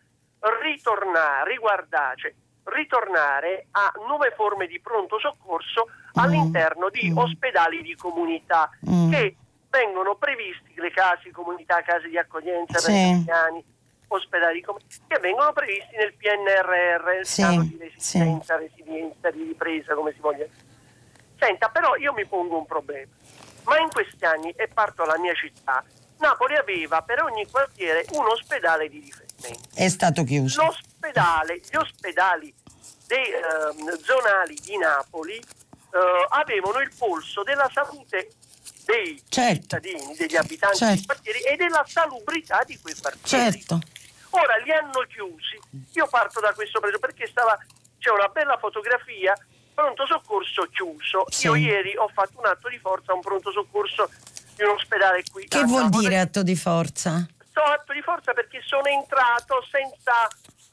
[0.60, 7.16] ritornare, riguardare, cioè, ritornare a nuove forme di pronto soccorso all'interno di Mm.
[7.18, 9.10] ospedali di comunità Mm.
[9.10, 9.36] che
[9.70, 13.02] vengono previsti le case comunità, case di accoglienza per Sì.
[13.10, 13.64] anziani,
[14.08, 14.64] ospedali
[15.08, 20.20] che vengono previsti nel PNRR, il Sì, piano di resistenza, resilienza, di ripresa, come si
[20.20, 20.46] voglia.
[21.38, 23.10] Senta, però io mi pongo un problema.
[23.64, 25.82] Ma in questi anni, e parto dalla mia città,
[26.18, 29.68] Napoli aveva per ogni quartiere un ospedale di riferimento.
[29.74, 30.62] È stato chiuso.
[31.04, 32.54] L'ospedale, gli ospedali
[33.06, 38.30] dei, ehm, zonali di Napoli eh, avevano il polso della salute
[38.86, 39.60] dei Certo.
[39.60, 40.94] cittadini, degli abitanti Certo.
[40.94, 43.52] dei quartieri e della salubrità di quei quartieri.
[43.52, 43.80] Certo.
[44.30, 45.60] Ora li hanno chiusi.
[45.92, 47.56] Io parto da questo preso perché stava,
[47.98, 49.34] c'è una bella fotografia,
[49.74, 51.24] pronto soccorso chiuso.
[51.28, 51.46] Sì.
[51.46, 54.10] Io ieri ho fatto un atto di forza a un pronto soccorso
[54.56, 55.46] di un ospedale qui.
[55.48, 57.26] Che vuol dire atto di forza?
[57.50, 60.26] Sto atto di forza perché sono entrato senza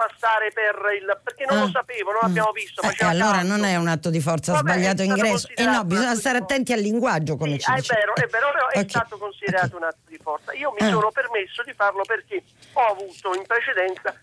[0.07, 1.61] passare per il perché non Ah.
[1.61, 2.82] lo sapevo, non l'abbiamo visto.
[2.82, 3.48] Eh, allora caldo.
[3.56, 5.48] non è un atto di forza Vabbè, sbagliato è ingresso.
[5.48, 8.69] Eh considerato no, bisogna stare attenti al linguaggio, come Sì, ah, è vero, è vero,
[8.69, 9.82] è Ok, stato considerato ok.
[9.82, 10.53] un atto di forza.
[10.53, 10.90] Io mi Ah.
[10.90, 14.14] sono permesso di farlo perché ho avuto in precedenza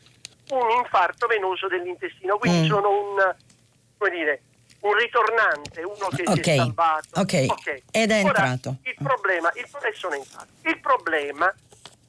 [0.50, 2.66] un infarto venoso dell'intestino, quindi Mm.
[2.70, 3.34] sono un,
[3.98, 4.42] come dire,
[4.80, 7.20] un ritornante, uno che Ok, si è salvato.
[7.20, 7.32] ok,
[7.90, 8.76] ed è Ora, entrato.
[8.84, 10.46] Il problema, il, e sono entrato.
[10.62, 11.52] Il problema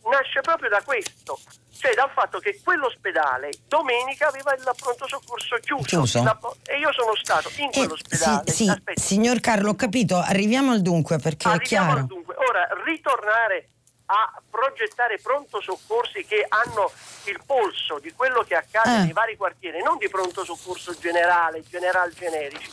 [0.10, 1.40] nasce proprio da questo,
[1.78, 5.84] cioè dal fatto che quell'ospedale domenica aveva il pronto soccorso chiuso.
[5.86, 6.24] Chiuso.
[6.24, 8.52] La- e io sono stato in Eh, quell'ospedale.
[8.52, 12.00] sì, sì, signor Carlo, ho capito, arriviamo al dunque perché è Arriviamo chiaro.
[12.02, 12.36] al dunque.
[12.38, 13.70] Ora, ritornare
[14.12, 16.92] a progettare pronto soccorsi che hanno
[17.26, 19.04] il polso di quello che accade Eh.
[19.04, 22.68] nei vari quartieri, non di pronto soccorso generale, general generici,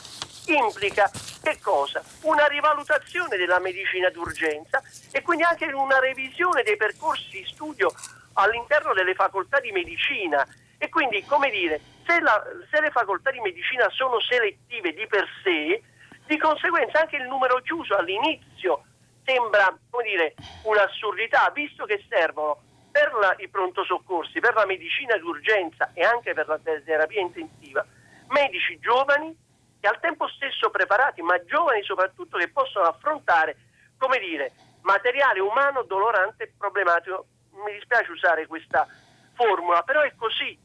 [0.46, 1.10] implica
[1.42, 2.02] che cosa?
[2.22, 4.82] Una rivalutazione della medicina d'urgenza
[5.12, 7.92] e quindi anche una revisione dei percorsi di studio
[8.34, 10.46] all'interno delle facoltà di medicina.
[10.78, 15.26] E quindi, come dire, se, la- se le facoltà di medicina sono selettive di per
[15.42, 15.82] sé,
[16.26, 18.82] di conseguenza anche il numero chiuso all'inizio
[19.24, 22.60] sembra come dire, un'assurdità, visto che servono
[22.92, 27.20] per la- i pronto soccorsi, per la medicina d'urgenza e anche per la te- terapia
[27.20, 27.84] intensiva,
[28.28, 29.34] medici giovani
[29.80, 33.56] e al tempo stesso preparati, ma giovani soprattutto che possono affrontare,
[33.98, 37.26] come dire, materiale umano dolorante e problematico.
[37.64, 38.86] Mi dispiace usare questa
[39.34, 40.58] formula, però è così.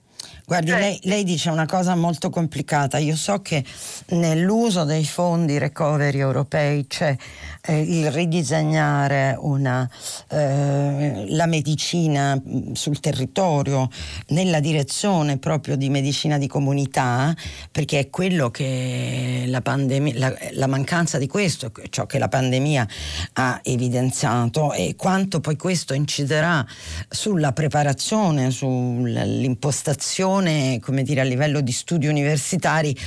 [0.46, 2.98] Guardi, Cioè- lei, lei dice una cosa molto complicata.
[2.98, 3.64] Io so che
[4.10, 7.16] nell'uso dei fondi recovery europei c'è
[7.64, 9.88] eh, il ridisegnare una,
[10.30, 13.90] eh, la medicina mh, sul territorio
[14.28, 17.36] nella direzione proprio di medicina di comunità,
[17.72, 22.88] perché è quello che la, pandemia, la, la mancanza di questo, ciò che la pandemia
[23.34, 26.66] ha evidenziato e quanto poi questo inciderà
[27.10, 32.98] sulla preparazione, sull'impostazione, come dire, a livello di studi universitari,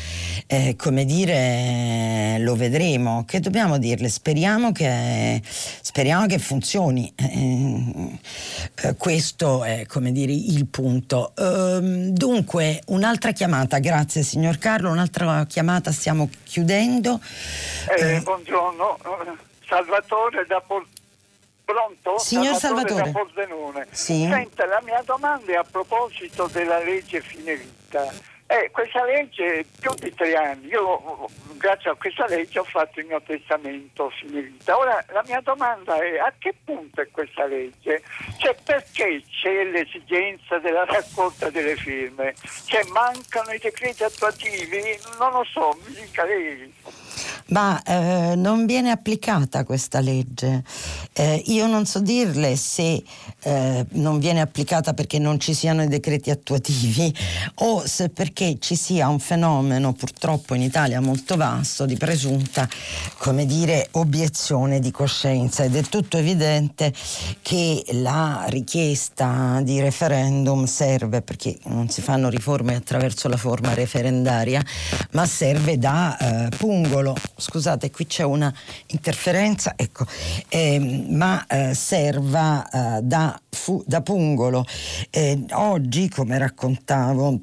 [0.46, 3.24] eh, come dire, lo vedremo.
[3.26, 4.08] Che dobbiamo dirle?
[4.44, 7.10] Speriamo che, speriamo che funzioni.
[7.16, 8.18] Eh,
[8.88, 11.32] eh, questo è, come dire, il punto.
[11.34, 17.18] Ehm, dunque, un'altra chiamata, grazie signor Carlo, un'altra chiamata, stiamo chiudendo.
[17.96, 18.98] Eh, buongiorno,
[19.66, 20.86] Salvatore da Pol-
[21.64, 22.18] Pronto?
[22.18, 23.04] Signor Salvatore.
[23.04, 23.86] da Pordenone.
[23.92, 24.28] Sì.
[24.30, 28.12] Senta, la mia domanda è a proposito della legge fine vita.
[28.46, 30.66] Eh, questa legge più di tre anni.
[30.66, 34.76] Io, grazie a questa legge, ho fatto il mio testamento fine vita.
[34.76, 38.02] Ora, la mia domanda è a che punto è questa legge?
[38.38, 42.34] Cioè, perché c'è l'esigenza della raccolta delle firme?
[42.66, 44.98] Cioè, mancano i decreti attuativi?
[45.18, 46.72] Non lo so, mi dica lei.
[47.48, 50.62] Ma eh, non viene applicata questa legge.
[51.12, 53.02] Eh, io non so dirle se
[53.42, 57.14] eh, non viene applicata perché non ci siano i decreti attuativi
[57.56, 62.68] o se perché ci sia un fenomeno purtroppo in Italia molto vasto di presunta,
[63.18, 66.92] come dire, obiezione di coscienza ed è tutto evidente
[67.42, 74.64] che la richiesta di referendum serve perché non si fanno riforme attraverso la forma referendaria,
[75.12, 76.48] ma serve da eh,
[77.04, 78.52] pungolo scusate, qui c'è una
[78.86, 80.06] interferenza, ecco,
[80.48, 84.64] eh, ma eh, serva eh, da, fu, da, pungolo.
[85.10, 87.40] Eh, oggi, come raccontavo,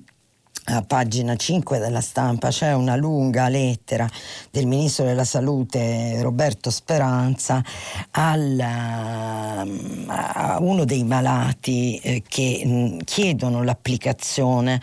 [0.64, 4.08] a pagina 5 della stampa c'è una lunga lettera
[4.52, 7.64] del ministro della salute Roberto Speranza
[8.12, 14.80] al, a uno dei malati eh, che mh, chiedono l'applicazione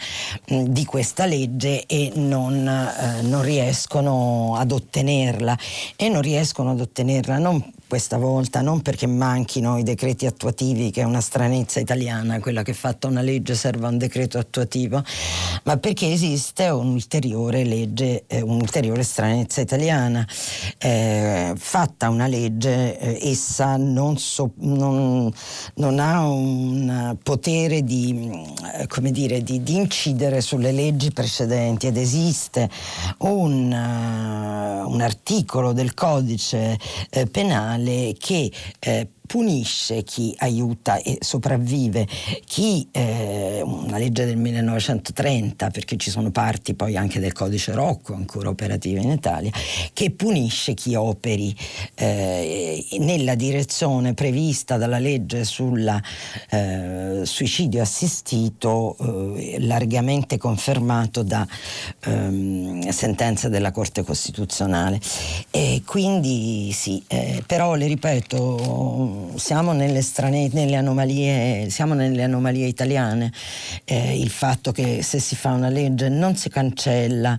[0.49, 5.57] mh, di questa legge e non, eh, non riescono ad ottenerla.
[5.97, 11.01] E non riescono ad ottenerla non questa volta, non perché manchino i decreti attuativi, che
[11.01, 15.03] è una stranezza italiana, quella che fatta una legge serva un decreto attuativo,
[15.65, 20.27] ma perché esiste un'ulteriore legge, eh, un'ulteriore stranezza italiana.
[20.77, 25.33] Eh, fatta una legge, eh, essa non, so, non,
[25.77, 28.31] non, ha un potere di,
[28.75, 32.69] eh, dire, di, di, incidere sulle leggi precedenti ed esiste
[33.19, 36.79] un, uh, un articolo del codice
[37.09, 42.09] eh, penale penale che eh, punisce chi aiuta e sopravvive,
[42.47, 48.15] chi, eh, una legge del 1930, perché ci sono parti poi anche del codice Rocco
[48.15, 49.51] ancora operative in Italia,
[49.93, 51.55] che punisce chi operi
[51.95, 55.87] eh, nella direzione prevista dalla legge sul
[56.51, 58.97] eh, suicidio assistito,
[59.37, 61.47] eh, largamente confermato da
[62.05, 64.99] ehm, sentenze della Corte Costituzionale.
[65.51, 72.67] E quindi sì, eh, però le ripeto, siamo nelle, strane, nelle, anomalie, siamo nelle anomalie
[72.67, 73.33] italiane.
[73.85, 77.39] Eh, il fatto che se si fa una legge non si cancella,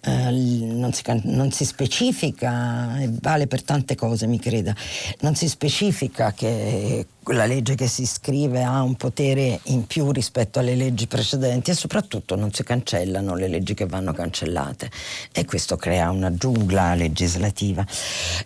[0.00, 4.74] eh, non, si non, si specifica, vale per tante cose, mi creda,
[5.20, 10.58] non si specifica che la legge che si scrive ha un potere in più rispetto
[10.58, 14.90] alle leggi precedenti e soprattutto non si cancellano le leggi che vanno cancellate
[15.32, 17.84] e questo crea una giungla legislativa.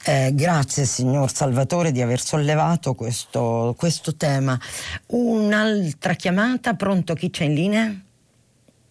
[0.04, 4.58] Eh, grazie signor Salvatore di aver sollevato questo, questo tema.
[5.06, 7.94] Un'altra chiamata, pronto chi c'è in linea?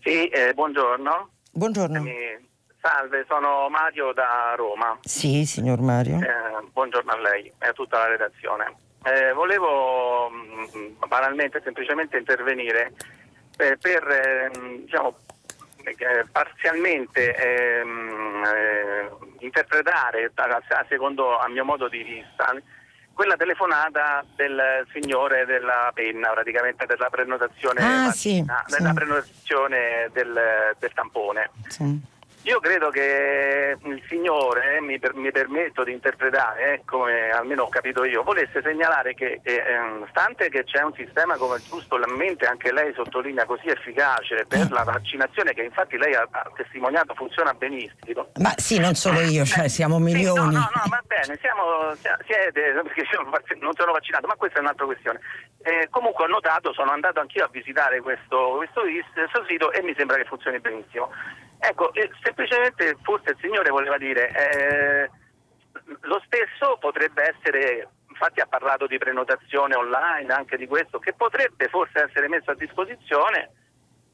[0.01, 1.29] Sì, eh, buongiorno.
[1.51, 2.05] Buongiorno.
[2.05, 2.41] Eh,
[2.81, 4.97] salve, sono Mario da Roma.
[5.01, 6.19] Sì, signor Mario.
[6.19, 8.75] Eh, buongiorno a lei e a tutta la redazione.
[9.05, 12.93] Eh, volevo mh, mm, banalmente semplicemente intervenire
[13.57, 15.17] eh, per eh, diciamo,
[15.83, 19.09] eh, parzialmente ehm, eh,
[19.39, 22.55] interpretare, a, secondo a mio modo di vista,
[23.13, 28.95] quella telefonata del signore della penna, praticamente della prenotazione, ah, mattina, sì, della sì.
[28.95, 31.49] prenotazione del, del tampone.
[31.67, 32.11] Sì.
[32.43, 37.63] Io credo che il Signore, eh, mi, per, mi, permetto di interpretare, eh, come almeno
[37.63, 39.63] ho capito io, volesse segnalare che, eh,
[40.09, 45.53] stante che c'è un sistema come giustamente anche lei sottolinea così efficace per la vaccinazione,
[45.53, 48.27] che infatti lei ha, ha testimoniato funziona benissimo.
[48.41, 50.51] Ma sì, non solo io, cioè siamo milioni.
[50.51, 51.95] Sì, no, no, no, va bene, siamo,
[52.25, 53.23] siete, perché io
[53.61, 55.19] non sono vaccinato, ma questa è un'altra questione.
[55.63, 59.93] Eh, comunque ho notato, sono andato anch'io a visitare questo, questo, questo sito e mi
[59.95, 61.09] sembra che funzioni benissimo.
[61.65, 65.09] Ecco, eh, semplicemente forse il Signore voleva dire, eh,
[66.01, 71.69] lo stesso potrebbe essere, infatti ha parlato di prenotazione online, anche di questo, che potrebbe
[71.69, 73.51] forse essere messo a disposizione,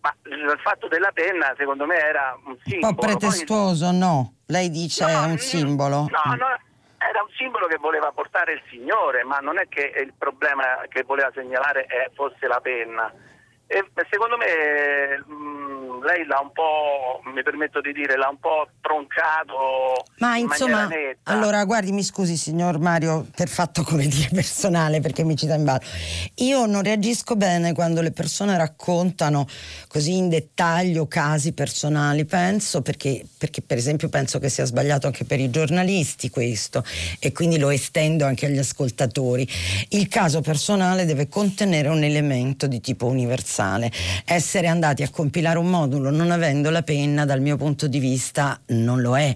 [0.01, 2.87] ma il fatto della penna secondo me era un simbolo.
[2.87, 3.97] Un po' pretestuoso, Poi...
[3.97, 4.33] no?
[4.45, 6.07] Lei dice no, è un simbolo.
[6.07, 6.59] No, no,
[6.99, 11.01] era un simbolo che voleva portare il Signore, ma non è che il problema che
[11.01, 13.11] voleva segnalare fosse la penna.
[13.65, 18.67] E secondo me mh, lei l'ha un po', mi permetto di dire, l'ha un po'
[18.81, 20.05] troncato.
[20.17, 21.31] Ma in insomma, netta.
[21.31, 25.63] allora guardi, mi scusi signor Mario, per fatto come dire personale, perché mi cita in
[25.63, 25.81] ballo.
[26.35, 29.47] Io non reagisco bene quando le persone raccontano
[29.87, 35.25] così in dettaglio casi personali, penso, perché, perché per esempio penso che sia sbagliato anche
[35.25, 36.83] per i giornalisti questo
[37.19, 39.47] e quindi lo estendo anche agli ascoltatori.
[39.89, 43.91] Il caso personale deve contenere un elemento di tipo universale.
[44.25, 48.61] Essere andati a compilare un modulo non avendo la penna, dal mio punto di vista,
[48.67, 49.33] non lo è.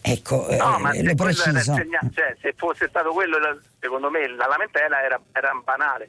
[0.00, 1.74] Ecco, no, eh, ma lo preciso.
[1.74, 3.38] Cioè, se fosse stato quello,
[3.78, 6.08] secondo me la lamentela era, era banale.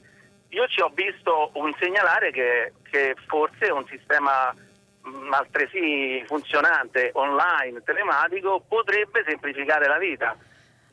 [0.50, 7.84] Io ci ho visto un segnalare che, che forse un sistema mm, altresì funzionante online,
[7.84, 10.36] telematico, potrebbe semplificare la vita.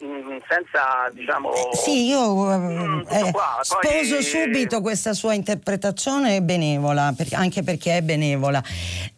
[0.05, 4.23] Mm, senza diciamo sì io mm, eh, sposo Poi...
[4.23, 8.63] subito questa sua interpretazione benevola per, anche perché è benevola.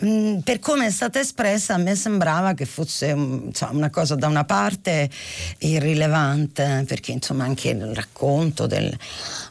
[0.02, 4.26] Mm, per come è stata espressa a me sembrava che fosse insomma, una cosa da
[4.26, 5.10] una parte
[5.58, 8.96] irrilevante perché insomma anche il racconto del,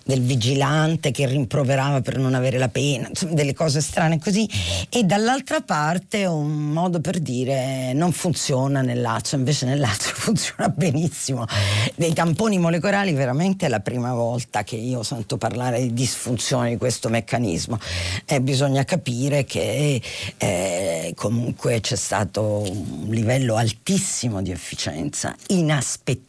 [0.10, 4.50] del vigilante che rimproverava per non avere la pena insomma, delle cose strane così
[4.90, 10.70] e dall'altra parte un modo per dire non funziona nel Lazio invece nel Lazio funziona
[10.70, 11.46] benissimo.
[11.94, 16.78] Dei tamponi molecolari veramente è la prima volta che io sento parlare di disfunzione di
[16.78, 17.78] questo meccanismo.
[18.26, 20.02] Eh, bisogna capire che
[20.38, 26.29] eh, comunque c'è stato un livello altissimo di efficienza, inaspettato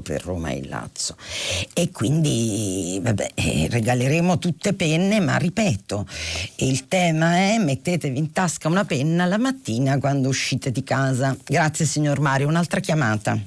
[0.00, 1.16] per Roma e Lazio.
[1.74, 6.06] E quindi vabbè, eh, regaleremo tutte penne, ma ripeto,
[6.56, 11.36] il tema è mettetevi in tasca una penna la mattina quando uscite di casa.
[11.44, 13.38] Grazie signor Mario, un'altra chiamata.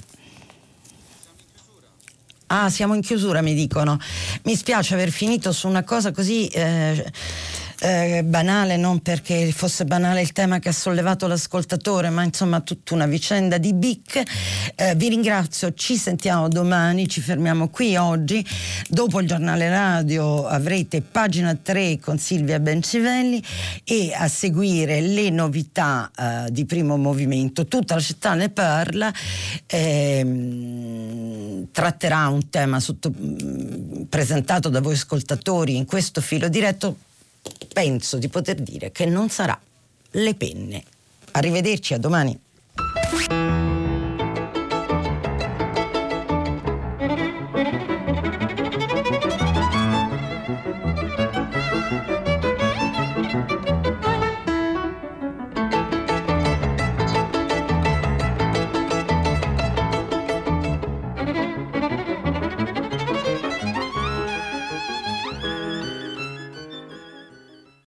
[2.46, 3.98] Ah, siamo in chiusura, mi dicono.
[4.44, 6.46] Mi spiace aver finito su una cosa così.
[6.46, 7.12] Eh,
[7.80, 12.94] eh, banale, non perché fosse banale il tema che ha sollevato l'ascoltatore, ma insomma tutta
[12.94, 14.22] una vicenda di BIC.
[14.74, 18.44] Eh, vi ringrazio, ci sentiamo domani, ci fermiamo qui oggi.
[18.88, 23.42] Dopo il giornale radio avrete pagina 3 con Silvia Bencivelli
[23.84, 27.66] e a seguire le novità eh, di primo movimento.
[27.66, 29.12] Tutta la città ne parla,
[29.66, 36.96] ehm, tratterà un tema sotto, mm, presentato da voi ascoltatori in questo filo diretto
[37.72, 39.58] penso di poter dire che non sarà
[40.12, 40.82] le penne.
[41.32, 42.38] Arrivederci a domani.